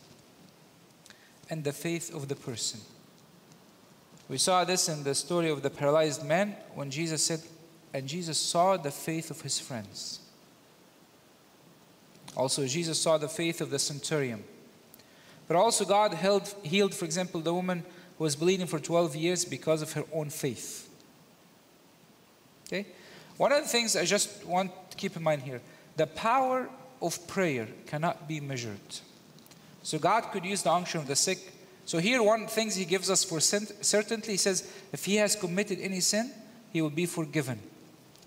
[1.48, 2.80] and the faith of the person.
[4.28, 7.40] We saw this in the story of the paralyzed man when Jesus said,
[7.94, 10.20] and Jesus saw the faith of his friends.
[12.36, 14.44] Also, Jesus saw the faith of the centurion.
[15.48, 17.84] But also, God held, healed, for example, the woman
[18.18, 20.88] who was bleeding for 12 years because of her own faith.
[22.66, 22.86] Okay?
[23.36, 25.60] One of the things I just want to keep in mind here
[25.96, 26.68] the power
[27.00, 29.00] of prayer cannot be measured.
[29.82, 31.52] So, God could use the unction of the sick.
[31.86, 35.78] So, here, one things He gives us for certainty He says, if he has committed
[35.80, 36.32] any sin,
[36.72, 37.60] he will be forgiven.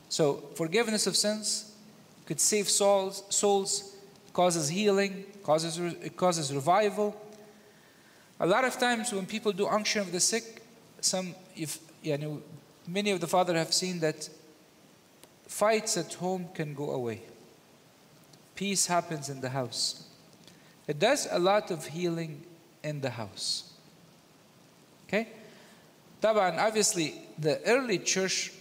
[0.07, 1.75] So, forgiveness of sins
[2.25, 3.95] could save souls, souls
[4.33, 7.15] causes healing, causes, it causes revival.
[8.39, 10.61] A lot of times when people do unction of the sick,
[11.01, 12.41] some, if, you know,
[12.87, 14.29] many of the father have seen that
[15.47, 17.21] fights at home can go away.
[18.55, 20.05] Peace happens in the house.
[20.87, 22.43] It does a lot of healing
[22.83, 23.71] in the house.
[25.07, 25.27] Okay?
[26.21, 28.51] Taban, obviously, the early church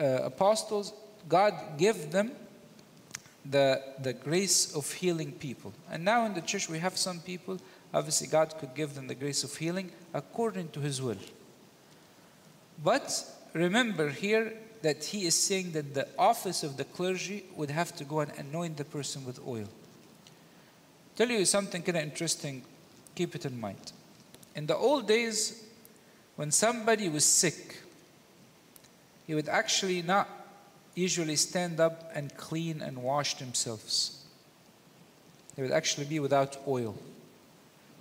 [0.00, 0.92] uh, apostles,
[1.28, 2.32] God gave them
[3.50, 5.72] the, the grace of healing people.
[5.90, 7.58] And now in the church, we have some people,
[7.92, 11.18] obviously, God could give them the grace of healing according to His will.
[12.82, 17.94] But remember here that He is saying that the office of the clergy would have
[17.96, 19.68] to go and anoint the person with oil.
[21.16, 22.62] Tell you something kind of interesting,
[23.14, 23.92] keep it in mind.
[24.54, 25.64] In the old days,
[26.36, 27.82] when somebody was sick,
[29.26, 30.28] he would actually not
[30.98, 34.24] usually stand up and clean and wash themselves.
[35.54, 36.94] They would actually be without oil.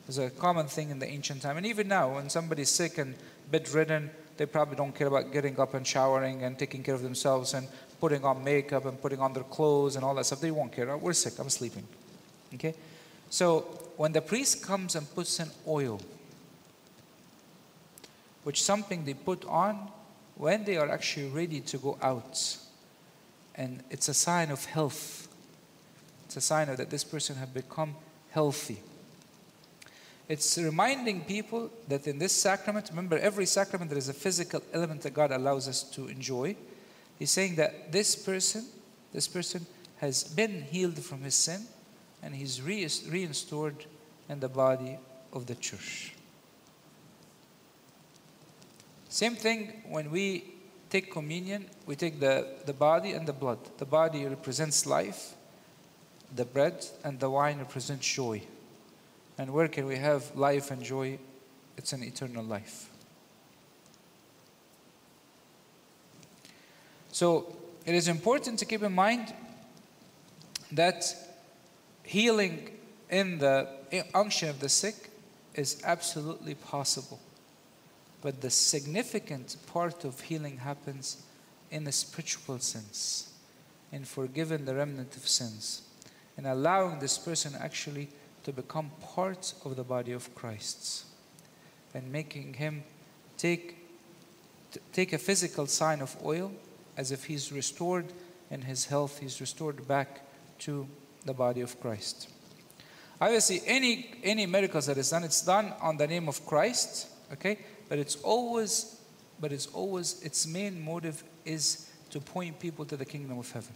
[0.08, 1.58] It's a common thing in the ancient time.
[1.58, 3.16] And even now, when somebody's sick and
[3.52, 7.54] bedridden, they probably don't care about getting up and showering and taking care of themselves
[7.54, 7.68] and
[8.00, 10.40] putting on makeup and putting on their clothes and all that stuff.
[10.40, 10.90] They won't care.
[10.92, 11.40] Oh, we're sick.
[11.40, 11.84] I'm sleeping.
[12.54, 12.74] Okay?
[13.30, 13.62] So
[13.98, 16.00] when the priest comes and puts in oil,
[18.44, 19.90] which something they put on
[20.36, 22.58] when they are actually ready to go out,
[23.58, 25.28] and it's a sign of health.
[26.26, 27.96] It's a sign of that this person have become
[28.32, 28.82] healthy.
[30.30, 35.02] It's reminding people that in this sacrament, remember, every sacrament there is a physical element
[35.02, 36.56] that God allows us to enjoy.
[37.18, 38.66] He's saying that this person,
[39.14, 39.66] this person
[39.98, 41.62] has been healed from his sin
[42.22, 43.86] and he's reinstored
[44.28, 44.98] in the body
[45.32, 46.14] of the church.
[49.10, 50.44] Same thing when we
[50.90, 53.60] take communion, we take the, the body and the blood.
[53.78, 55.36] The body represents life,
[56.36, 58.42] the bread and the wine represent joy.
[59.38, 61.20] And where can we have life and joy?
[61.78, 62.90] It's an eternal life.
[67.12, 69.34] So it is important to keep in mind
[70.72, 71.06] that
[72.04, 72.70] healing
[73.10, 73.68] in the
[74.14, 75.10] unction of the sick
[75.54, 77.20] is absolutely possible.
[78.28, 81.24] But the significant part of healing happens
[81.72, 83.32] in a spiritual sense,
[83.94, 85.84] in forgiving the remnant of sins,
[86.36, 88.10] and allowing this person actually
[88.44, 91.06] to become part of the body of Christ,
[91.94, 92.84] and making him
[93.38, 93.78] take,
[94.92, 96.52] take a physical sign of oil
[96.98, 98.08] as if he's restored
[98.52, 100.28] in his health, he's restored back
[100.60, 100.86] to
[101.24, 102.28] the body of Christ.
[103.22, 107.60] Obviously, any, any miracles that is done, it's done on the name of Christ, okay?
[107.90, 109.00] But it's always,
[109.40, 113.74] but it's always, its main motive is to point people to the kingdom of heaven.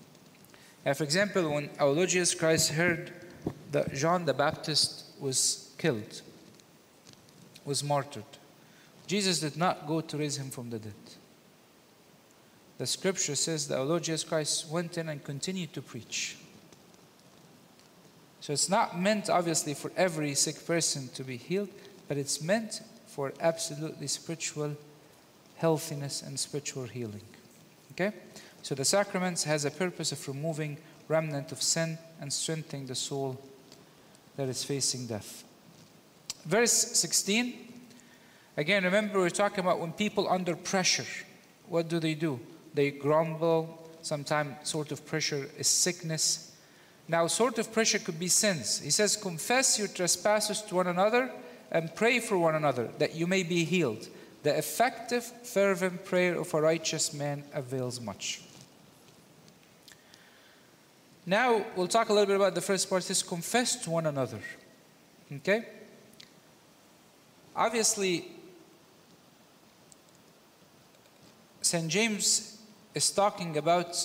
[0.85, 3.11] And for example, when our Lord Jesus Christ heard
[3.71, 6.21] that John the Baptist was killed,
[7.65, 8.23] was martyred,
[9.07, 10.93] Jesus did not go to raise him from the dead.
[12.77, 16.37] The scripture says that our Lord Jesus Christ went in and continued to preach.
[18.39, 21.69] So it's not meant, obviously, for every sick person to be healed,
[22.07, 22.81] but it's meant
[23.21, 24.75] for absolutely spiritual
[25.57, 27.21] healthiness and spiritual healing.
[27.91, 28.11] Okay?
[28.63, 33.39] So the sacraments has a purpose of removing remnant of sin and strengthening the soul
[34.37, 35.43] that is facing death.
[36.45, 37.53] Verse 16.
[38.57, 41.05] Again, remember we're talking about when people under pressure,
[41.67, 42.39] what do they do?
[42.73, 43.87] They grumble.
[44.01, 46.55] Sometimes sort of pressure is sickness.
[47.07, 48.79] Now, sort of pressure could be sins.
[48.79, 51.29] He says, Confess your trespasses to one another
[51.71, 54.07] and pray for one another that you may be healed.
[54.43, 58.41] The effective, fervent prayer of a righteous man avails much.
[61.25, 63.03] Now, we'll talk a little bit about the first part.
[63.03, 64.39] This confess to one another.
[65.31, 65.65] Okay?
[67.55, 68.31] Obviously,
[71.61, 71.87] St.
[71.87, 72.57] James
[72.95, 73.95] is talking about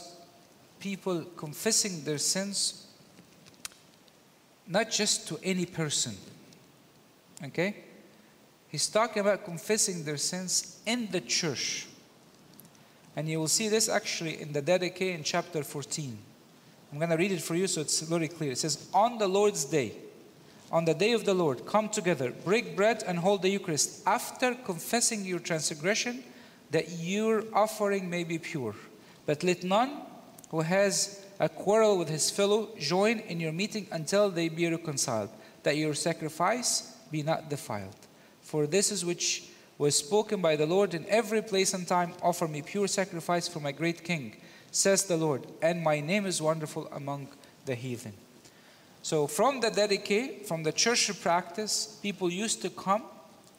[0.79, 2.87] people confessing their sins
[4.67, 6.17] not just to any person.
[7.45, 7.77] Okay?
[8.69, 11.87] He's talking about confessing their sins in the church.
[13.15, 16.19] And you will see this actually in the Didache in chapter 14.
[16.93, 18.53] I'm going to read it for you so it's very clear.
[18.53, 19.93] It says, On the Lord's day,
[20.71, 24.55] on the day of the Lord, come together, break bread, and hold the Eucharist, after
[24.55, 26.25] confessing your transgression,
[26.73, 28.75] that your offering may be pure.
[29.27, 30.03] But let none
[30.51, 35.31] who has a quarrel with his fellow, join in your meeting until they be reconciled,
[35.63, 38.01] that your sacrifice be not defiled.
[38.43, 39.49] For this is which
[39.79, 43.61] was spoken by the Lord in every place and time offer me pure sacrifice for
[43.61, 44.37] my great king,
[44.71, 47.29] says the Lord, and my name is wonderful among
[47.65, 48.13] the heathen.
[49.03, 53.05] So, from the Didache, from the church practice, people used to come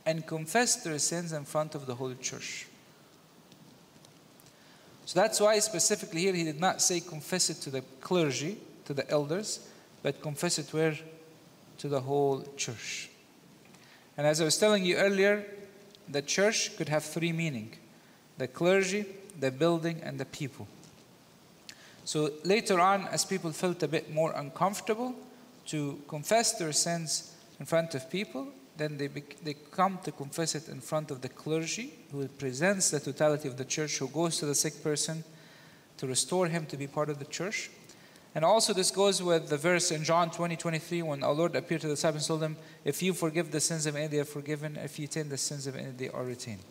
[0.06, 2.68] and confess their sins in front of the Holy Church.
[5.06, 8.94] So that's why specifically here he did not say confess it to the clergy, to
[8.94, 9.66] the elders,
[10.04, 10.98] but confess it where?
[11.78, 13.07] To the whole church.
[14.18, 15.46] And as I was telling you earlier,
[16.10, 17.78] the church could have three meaning
[18.38, 19.06] the clergy,
[19.40, 20.68] the building, and the people.
[22.06, 25.16] So later on, as people felt a bit more uncomfortable
[25.68, 30.70] to confess their sins in front of people, then they, they come to confess it
[30.70, 34.46] in front of the clergy, who presents the totality of the church, who goes to
[34.46, 35.24] the sick person
[35.98, 37.72] to restore him to be part of the church.
[38.38, 41.82] And also, this goes with the verse in John 20 23 when our Lord appeared
[41.82, 44.26] to the disciples and told them, If you forgive the sins of any, they are
[44.26, 44.76] forgiven.
[44.76, 46.62] If you retain the sins of any, they are retained.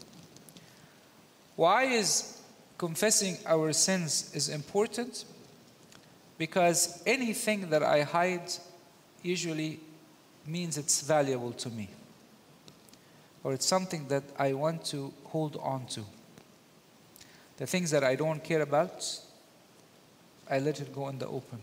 [1.56, 2.40] Why is
[2.78, 5.24] confessing our sins is important?
[6.38, 8.48] Because anything that I hide
[9.24, 9.80] usually
[10.46, 11.90] means it's valuable to me
[13.42, 16.04] or it's something that I want to hold on to.
[17.56, 19.02] The things that I don't care about,
[20.48, 21.58] I let it go in the open.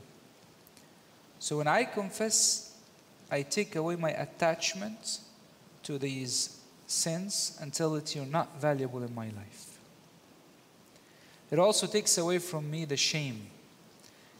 [1.39, 2.75] So when I confess,
[3.29, 5.19] I take away my attachment
[5.83, 9.77] to these sins until it you're not valuable in my life.
[11.51, 13.47] It also takes away from me the shame.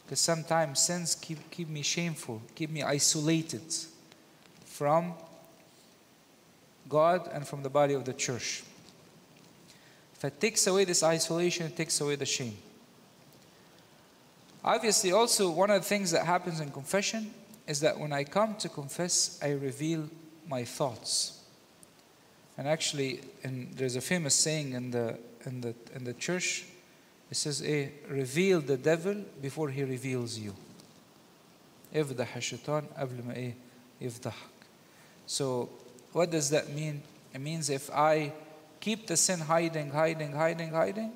[0.06, 3.64] Because sometimes sins keep, keep me shameful, keep me isolated
[4.66, 5.14] from
[6.90, 8.64] God and from the body of the church.
[10.16, 12.58] If it takes away this isolation, it takes away the shame.
[14.65, 17.33] Obviously, also, one of the things that happens in confession
[17.67, 20.09] is that when I come to confess, I reveal
[20.49, 21.41] my thoughts.
[22.57, 26.65] And actually, in, there's a famous saying in the, in the, in the church
[27.31, 30.55] it says, eh, reveal the devil before he reveals you.
[31.95, 33.55] افضح الشيطان قبل ما ايه
[34.01, 34.33] يفضحك.
[35.27, 35.69] So
[36.13, 37.03] what does that mean?
[37.35, 38.33] It means if I
[38.81, 41.13] keep the sin hiding, hiding, hiding, hiding,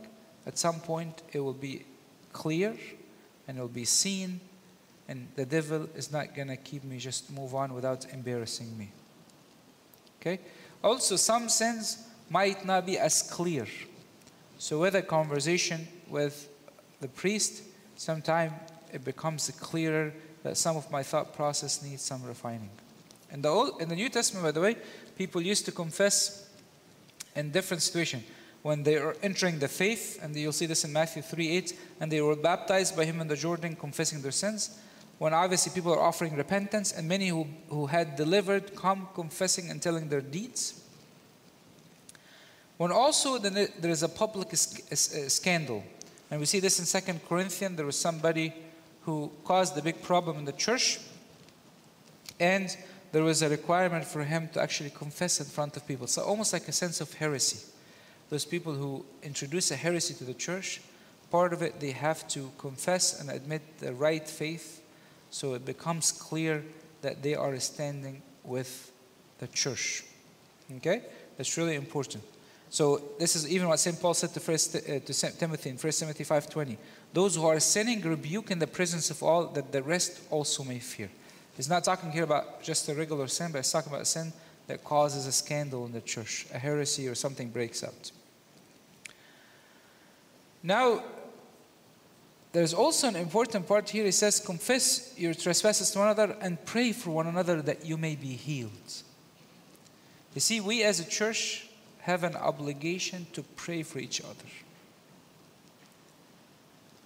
[0.46, 1.84] at some point it will be
[2.32, 2.76] clear
[3.47, 4.39] and it will be seen,
[5.07, 8.91] and the devil is not going to keep me just move on without embarrassing me.
[10.19, 10.39] Okay?
[10.83, 13.65] Also, some sins might not be as clear.
[14.57, 16.49] So, with a conversation with
[16.99, 17.63] the priest,
[17.95, 18.53] sometimes
[18.91, 22.69] it becomes clearer that some of my thought process needs some refining.
[23.31, 24.77] In the, Old, in the New Testament, by the way,
[25.17, 26.49] people used to confess
[27.35, 28.23] in different situations.
[28.63, 32.11] When they are entering the faith, and you'll see this in Matthew 3 8, and
[32.11, 34.77] they were baptized by him in the Jordan, confessing their sins.
[35.19, 39.81] When obviously people are offering repentance, and many who, who had delivered come confessing and
[39.81, 40.83] telling their deeds.
[42.77, 45.83] When also there is a public eh, scandal,
[46.29, 48.53] and we see this in Second Corinthians, there was somebody
[49.01, 50.99] who caused a big problem in the church,
[52.39, 52.75] and
[53.11, 56.05] there was a requirement for him to actually confess in front of people.
[56.05, 57.65] So almost like a sense of heresy.
[58.29, 60.81] Those people who introduce a heresy to the church,
[61.31, 64.81] part of it they have to confess and admit the right faith,
[65.29, 66.63] so it becomes clear
[67.01, 68.91] that they are standing with
[69.39, 70.03] the church.
[70.77, 71.03] Okay?
[71.37, 72.23] That's really important.
[72.69, 73.99] So this is even what St.
[73.99, 76.77] Paul said to, first, uh, to Timothy in 1 Timothy 5.20.
[77.13, 80.79] Those who are sinning rebuke in the presence of all that the rest also may
[80.79, 81.09] fear.
[81.55, 84.33] He's not talking here about just a regular sin, but he's talking about a sin
[84.67, 88.11] that causes a scandal in the church, a heresy or something breaks out.
[90.67, 91.01] Now,
[92.51, 94.05] there's also an important part here.
[94.05, 97.95] It says, Confess your trespasses to one another and pray for one another that you
[97.95, 98.91] may be healed.
[100.35, 101.69] You see, we as a church
[102.01, 104.49] have an obligation to pray for each other.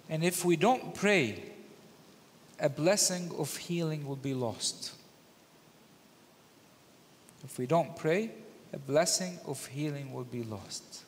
[0.10, 1.44] And if we don't pray,
[2.60, 4.94] a blessing of healing will be lost.
[7.44, 8.32] If we don't pray,
[8.74, 11.04] a blessing of healing will be lost.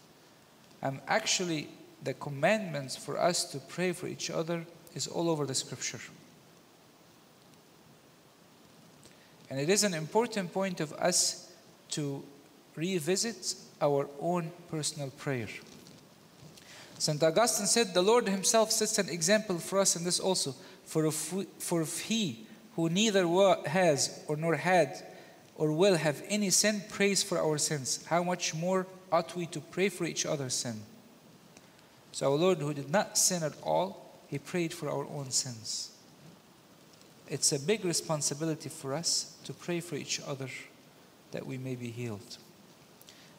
[0.84, 1.68] I'm actually,
[2.04, 6.00] the commandments for us to pray for each other is all over the scripture.
[9.50, 11.52] And it is an important point of us
[11.90, 12.24] to
[12.76, 15.48] revisit our own personal prayer.
[16.98, 17.22] St.
[17.22, 20.56] Augustine said, The Lord Himself sets an example for us in this also.
[20.86, 23.28] For if, we, for if He, who neither
[23.68, 25.04] has or nor had
[25.56, 29.60] or will have any sin, prays for our sins, how much more ought we to
[29.60, 30.82] pray for each other's sin?
[32.14, 35.92] So, our Lord, who did not sin at all, He prayed for our own sins.
[37.28, 40.48] It's a big responsibility for us to pray for each other
[41.32, 42.38] that we may be healed.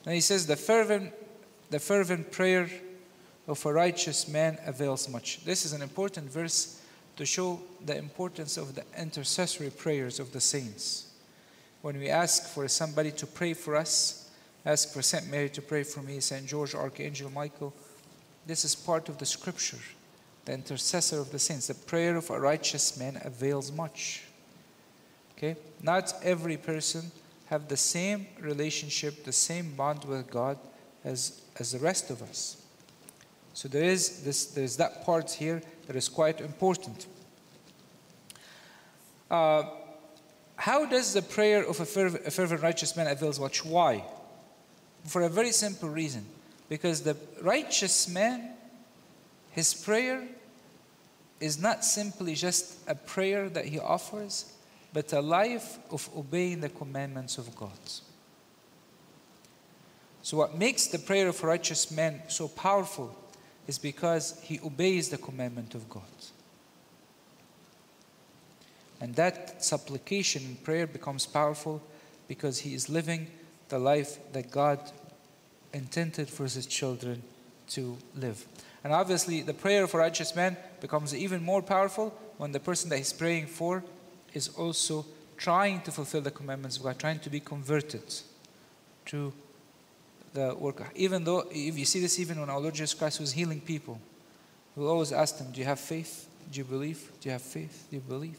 [0.04, 1.12] And he says, the fervent,
[1.70, 2.68] the fervent prayer
[3.46, 5.44] of a righteous man avails much.
[5.44, 6.80] This is an important verse
[7.16, 11.12] to show the importance of the intercessory prayers of the saints.
[11.82, 14.28] When we ask for somebody to pray for us,
[14.66, 17.72] ask for Saint Mary to pray for me, Saint George, Archangel Michael,
[18.46, 19.78] this is part of the scripture.
[20.44, 24.24] The intercessor of the saints, the prayer of a righteous man avails much.
[25.36, 25.56] Okay?
[25.82, 27.10] Not every person
[27.46, 30.58] have the same relationship, the same bond with God
[31.04, 32.62] as, as the rest of us.
[33.54, 37.06] So there is this, there's that part here that is quite important.
[39.30, 39.64] Uh,
[40.56, 43.64] how does the prayer of a fervent, a fervent righteous man avails much?
[43.64, 44.04] Why?
[45.04, 46.26] For a very simple reason.
[46.74, 48.50] Because the righteous man,
[49.52, 50.26] his prayer
[51.38, 54.52] is not simply just a prayer that he offers,
[54.92, 57.78] but a life of obeying the commandments of God.
[60.22, 63.16] So, what makes the prayer of righteous man so powerful
[63.68, 66.02] is because he obeys the commandment of God.
[69.00, 71.80] And that supplication and prayer becomes powerful
[72.26, 73.28] because he is living
[73.68, 74.80] the life that God
[75.74, 77.22] intended for his children
[77.68, 78.46] to live.
[78.82, 82.98] And obviously, the prayer for righteous man becomes even more powerful when the person that
[82.98, 83.82] he's praying for
[84.32, 85.04] is also
[85.36, 88.02] trying to fulfill the commandments of God, trying to be converted
[89.06, 89.32] to
[90.32, 90.82] the work.
[90.94, 94.00] Even though, if you see this, even when our Lord Jesus Christ was healing people,
[94.76, 96.28] we always ask them, Do you have faith?
[96.50, 97.10] Do you believe?
[97.20, 97.86] Do you have faith?
[97.90, 98.38] Do you believe?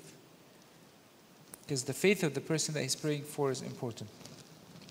[1.63, 4.09] Because the faith of the person that he's praying for is important.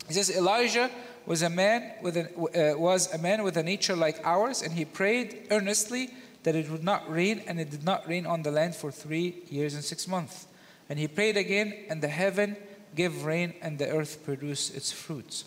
[0.09, 0.91] He says Elijah
[1.27, 4.72] was a man with a, uh, was a man with a nature like ours, and
[4.72, 6.11] he prayed earnestly
[6.43, 9.43] that it would not rain, and it did not rain on the land for three
[9.49, 10.47] years and six months.
[10.89, 12.57] And he prayed again, and the heaven
[12.95, 15.45] gave rain, and the earth produced its fruits.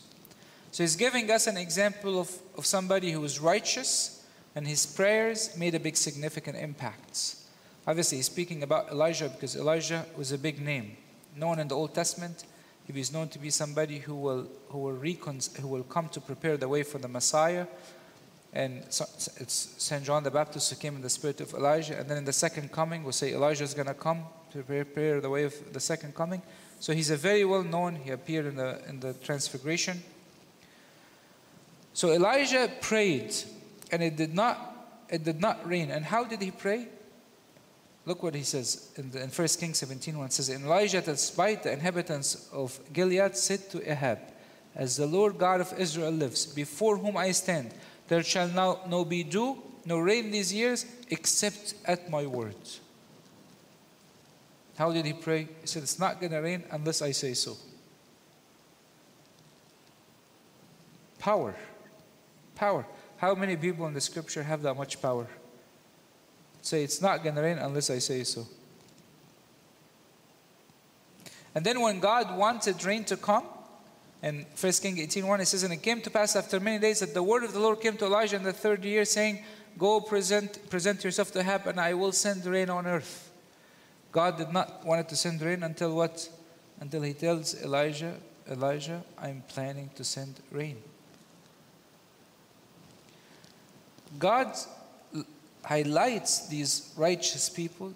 [0.71, 4.25] So he's giving us an example of, of somebody who was righteous,
[4.55, 7.35] and his prayers made a big significant impact.
[7.85, 10.97] Obviously, he's speaking about Elijah because Elijah was a big name,
[11.35, 12.43] known in the Old Testament
[12.93, 16.21] he is known to be somebody who will, who will, recon- who will come to
[16.21, 17.67] prepare the way for the Messiah.
[18.53, 19.05] And so,
[19.37, 20.03] it's St.
[20.03, 21.99] John the Baptist who came in the spirit of Elijah.
[21.99, 25.19] And then in the second coming, we'll say Elijah is going to come to prepare
[25.19, 26.41] the way of the second coming.
[26.79, 27.95] So he's a very well known.
[27.95, 30.01] He appeared in the, in the Transfiguration.
[31.93, 33.35] So Elijah prayed,
[33.91, 35.91] and it did not, it did not rain.
[35.91, 36.87] And how did he pray?
[38.07, 41.63] Look what he says in, the, in 1 Kings 17 1 says, Elijah, the Tishbite
[41.63, 44.19] the inhabitants of Gilead, said to Ahab,
[44.73, 47.73] As the Lord God of Israel lives, before whom I stand,
[48.07, 52.55] there shall now no be dew, no rain these years, except at my word.
[54.77, 55.49] How did he pray?
[55.59, 57.57] He said, It's not going to rain unless I say so.
[61.19, 61.53] Power.
[62.55, 62.85] Power.
[63.17, 65.27] How many people in the scripture have that much power?
[66.61, 68.45] Say it's not going to rain unless I say so.
[71.55, 73.43] And then when God wanted rain to come,
[74.21, 77.13] in 1 King 18.1 it says, And it came to pass after many days that
[77.13, 79.43] the word of the Lord came to Elijah in the third year, saying,
[79.77, 83.31] Go present, present yourself to Ahab, and I will send rain on earth.
[84.11, 86.29] God did not want to send rain until what?
[86.79, 88.15] Until he tells Elijah,
[88.49, 90.77] Elijah, I'm planning to send rain.
[94.17, 94.55] God
[95.67, 97.93] highlights these righteous people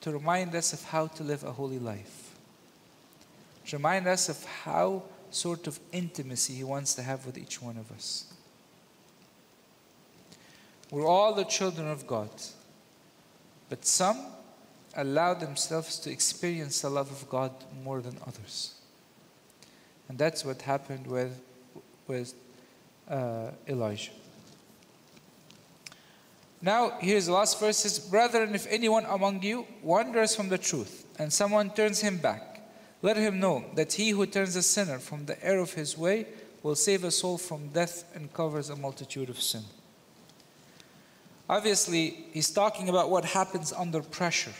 [0.00, 2.34] to remind us of how to live a holy life,
[3.66, 7.76] to remind us of how sort of intimacy He wants to have with each one
[7.76, 8.32] of us.
[10.90, 12.30] We're all the children of God,
[13.68, 14.18] but some
[14.96, 17.52] allow themselves to experience the love of God
[17.84, 18.74] more than others.
[20.08, 21.40] And that's what happened with,
[22.08, 22.34] with
[23.08, 24.10] uh, Elijah.
[26.60, 31.06] Now, here's the last verse says, Brethren, if anyone among you wanders from the truth,
[31.18, 32.60] and someone turns him back,
[33.00, 36.26] let him know that he who turns a sinner from the error of his way
[36.62, 39.62] will save a soul from death and covers a multitude of sin.
[41.48, 44.52] Obviously, he's talking about what happens under pressure.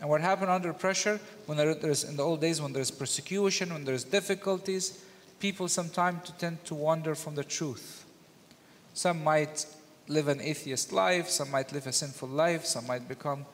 [0.00, 3.72] And what happened under pressure when there, there's in the old days when there's persecution,
[3.72, 5.04] when there's difficulties,
[5.40, 8.06] people sometimes tend to wander from the truth.
[8.94, 9.66] Some might
[10.10, 13.46] live an atheist life, some might live a sinful life, some might become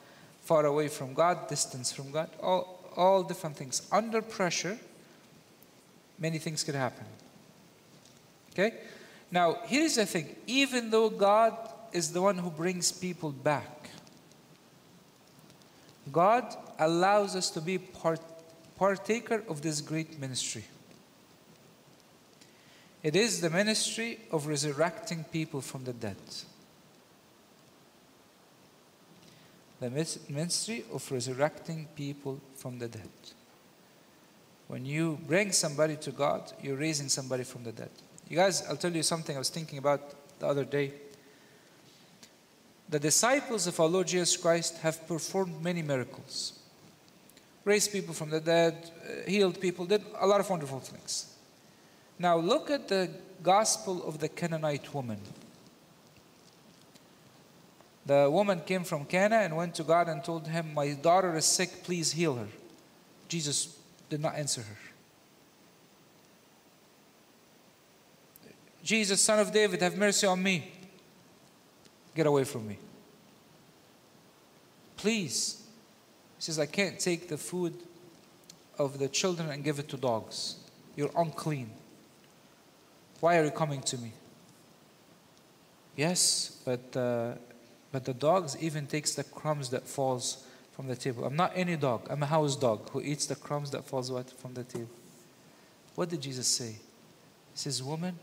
[0.42, 3.86] far away from God, distance from God, all, all different things.
[3.92, 4.78] Under pressure,
[6.18, 7.04] many things could happen.
[8.52, 8.74] Okay?
[9.30, 11.56] Now, here's the thing even though God
[11.92, 13.90] is the one who brings people back,
[16.10, 18.20] God allows us to be part,
[18.76, 20.64] partaker of this great ministry.
[23.06, 26.16] It is the ministry of resurrecting people from the dead.
[29.78, 29.90] The
[30.28, 33.08] ministry of resurrecting people from the dead.
[34.66, 37.90] When you bring somebody to God, you're raising somebody from the dead.
[38.28, 40.00] You guys, I'll tell you something I was thinking about
[40.40, 40.90] the other day.
[42.88, 46.58] The disciples of our Lord Jesus Christ have performed many miracles,
[47.64, 51.35] raised people from the dead, uh, healed people, did a lot of wonderful things.
[52.18, 53.10] Now look at the
[53.42, 55.20] gospel of the Canaanite woman.
[58.06, 61.44] The woman came from Cana and went to God and told him, My daughter is
[61.44, 62.46] sick, please heal her.
[63.28, 63.76] Jesus
[64.08, 64.76] did not answer her.
[68.84, 70.72] Jesus, son of David, have mercy on me.
[72.14, 72.78] Get away from me.
[74.96, 75.64] Please.
[76.36, 77.74] He says, I can't take the food
[78.78, 80.56] of the children and give it to dogs.
[80.94, 81.70] You're unclean.
[83.20, 84.12] Why are you coming to me?
[85.96, 87.32] Yes, but, uh,
[87.90, 91.24] but the dogs even takes the crumbs that falls from the table.
[91.24, 92.06] I'm not any dog.
[92.10, 94.90] I'm a house dog who eats the crumbs that falls from the table.
[95.94, 96.72] What did Jesus say?
[96.72, 96.78] He
[97.54, 98.18] says, Woman,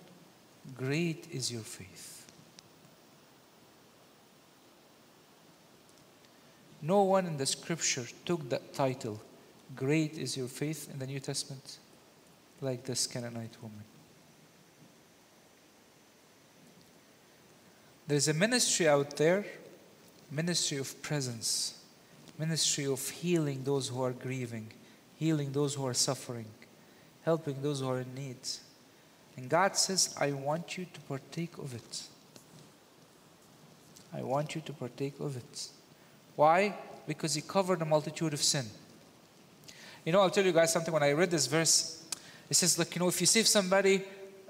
[0.77, 2.31] great is your faith.
[6.83, 9.19] No one in the scripture took that title,
[9.75, 11.79] Great is your faith, in the New Testament,
[12.61, 13.83] like this Canaanite woman.
[18.07, 19.45] There's a ministry out there,
[20.29, 21.79] ministry of presence,
[22.37, 24.67] ministry of healing those who are grieving,
[25.17, 26.45] healing those who are suffering,
[27.23, 28.37] helping those who are in need.
[29.37, 32.03] And God says, I want you to partake of it.
[34.13, 35.67] I want you to partake of it.
[36.35, 36.75] Why?
[37.07, 38.65] Because He covered a multitude of sin.
[40.05, 40.93] You know, I'll tell you guys something.
[40.93, 42.03] When I read this verse,
[42.49, 44.03] it says, like, you know, if you save somebody,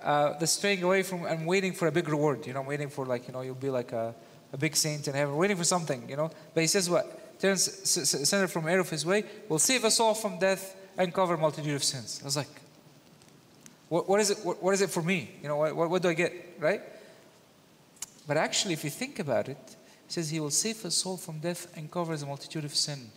[0.03, 2.45] uh, they're straying away from, I'm waiting for a big reward.
[2.45, 4.13] You know, I'm waiting for, like, you know, you'll be like a,
[4.51, 6.29] a big saint in heaven, waiting for something, you know.
[6.53, 7.39] But he says what?
[7.39, 11.37] Turns sinner from error of his way, will save us all from death and cover
[11.37, 12.19] multitude of sins.
[12.21, 12.47] I was like,
[13.89, 14.37] what, what is it?
[14.43, 15.31] What, what is it for me?
[15.41, 16.33] You know, what, what do I get?
[16.59, 16.81] Right?
[18.27, 19.75] But actually, if you think about it,
[20.07, 23.09] says he will save a soul from death and covers a multitude of sin.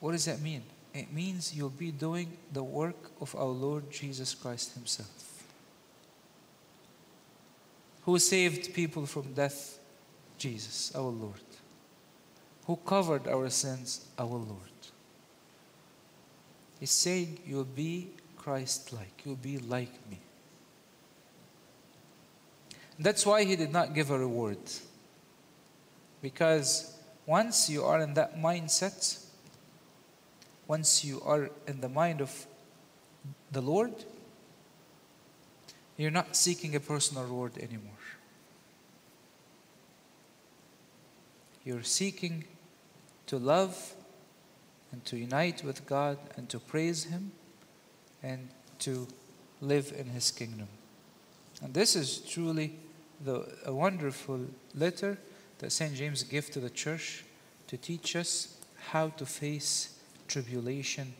[0.00, 0.62] What does that mean?
[0.98, 5.44] It means you'll be doing the work of our Lord Jesus Christ Himself.
[8.02, 9.78] Who saved people from death?
[10.38, 11.48] Jesus, our Lord.
[12.66, 14.06] Who covered our sins?
[14.18, 14.78] Our Lord.
[16.80, 20.18] He's saying you'll be Christ like, you'll be like me.
[22.98, 24.58] That's why He did not give a reward.
[26.22, 26.96] Because
[27.26, 29.24] once you are in that mindset,
[30.68, 32.46] once you are in the mind of
[33.50, 33.92] the Lord,
[35.96, 37.92] you're not seeking a personal reward anymore.
[41.64, 42.44] You're seeking
[43.26, 43.94] to love
[44.92, 47.32] and to unite with God and to praise Him
[48.22, 48.48] and
[48.80, 49.08] to
[49.60, 50.68] live in His kingdom.
[51.62, 52.76] And this is truly
[53.24, 55.18] the, a wonderful letter
[55.58, 55.94] that St.
[55.94, 57.24] James gave to the church
[57.66, 58.56] to teach us
[58.90, 59.97] how to face
[60.28, 61.12] tribulation,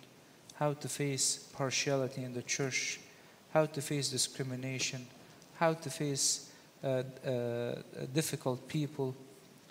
[0.55, 3.01] how to face partiality in the church,
[3.53, 5.07] how to face discrimination,
[5.57, 6.51] how to face
[6.85, 7.75] uh, uh,
[8.13, 9.15] difficult people,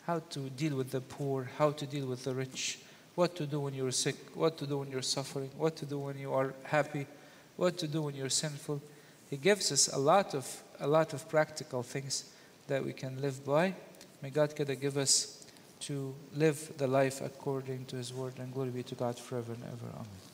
[0.06, 2.80] how to deal with the poor, how to deal with the rich,
[3.16, 6.00] what to do when you're sick, what to do when you're suffering, what to do
[6.00, 7.06] when you are happy,
[7.56, 8.82] what to do when you're sinful.
[9.30, 12.26] He gives us a lot of a lot of practical things
[12.68, 13.74] that we can live by.
[14.22, 15.37] May God give us
[15.82, 19.64] to live the life according to His word, and glory be to God forever and
[19.64, 19.88] ever.
[19.94, 20.27] Amen.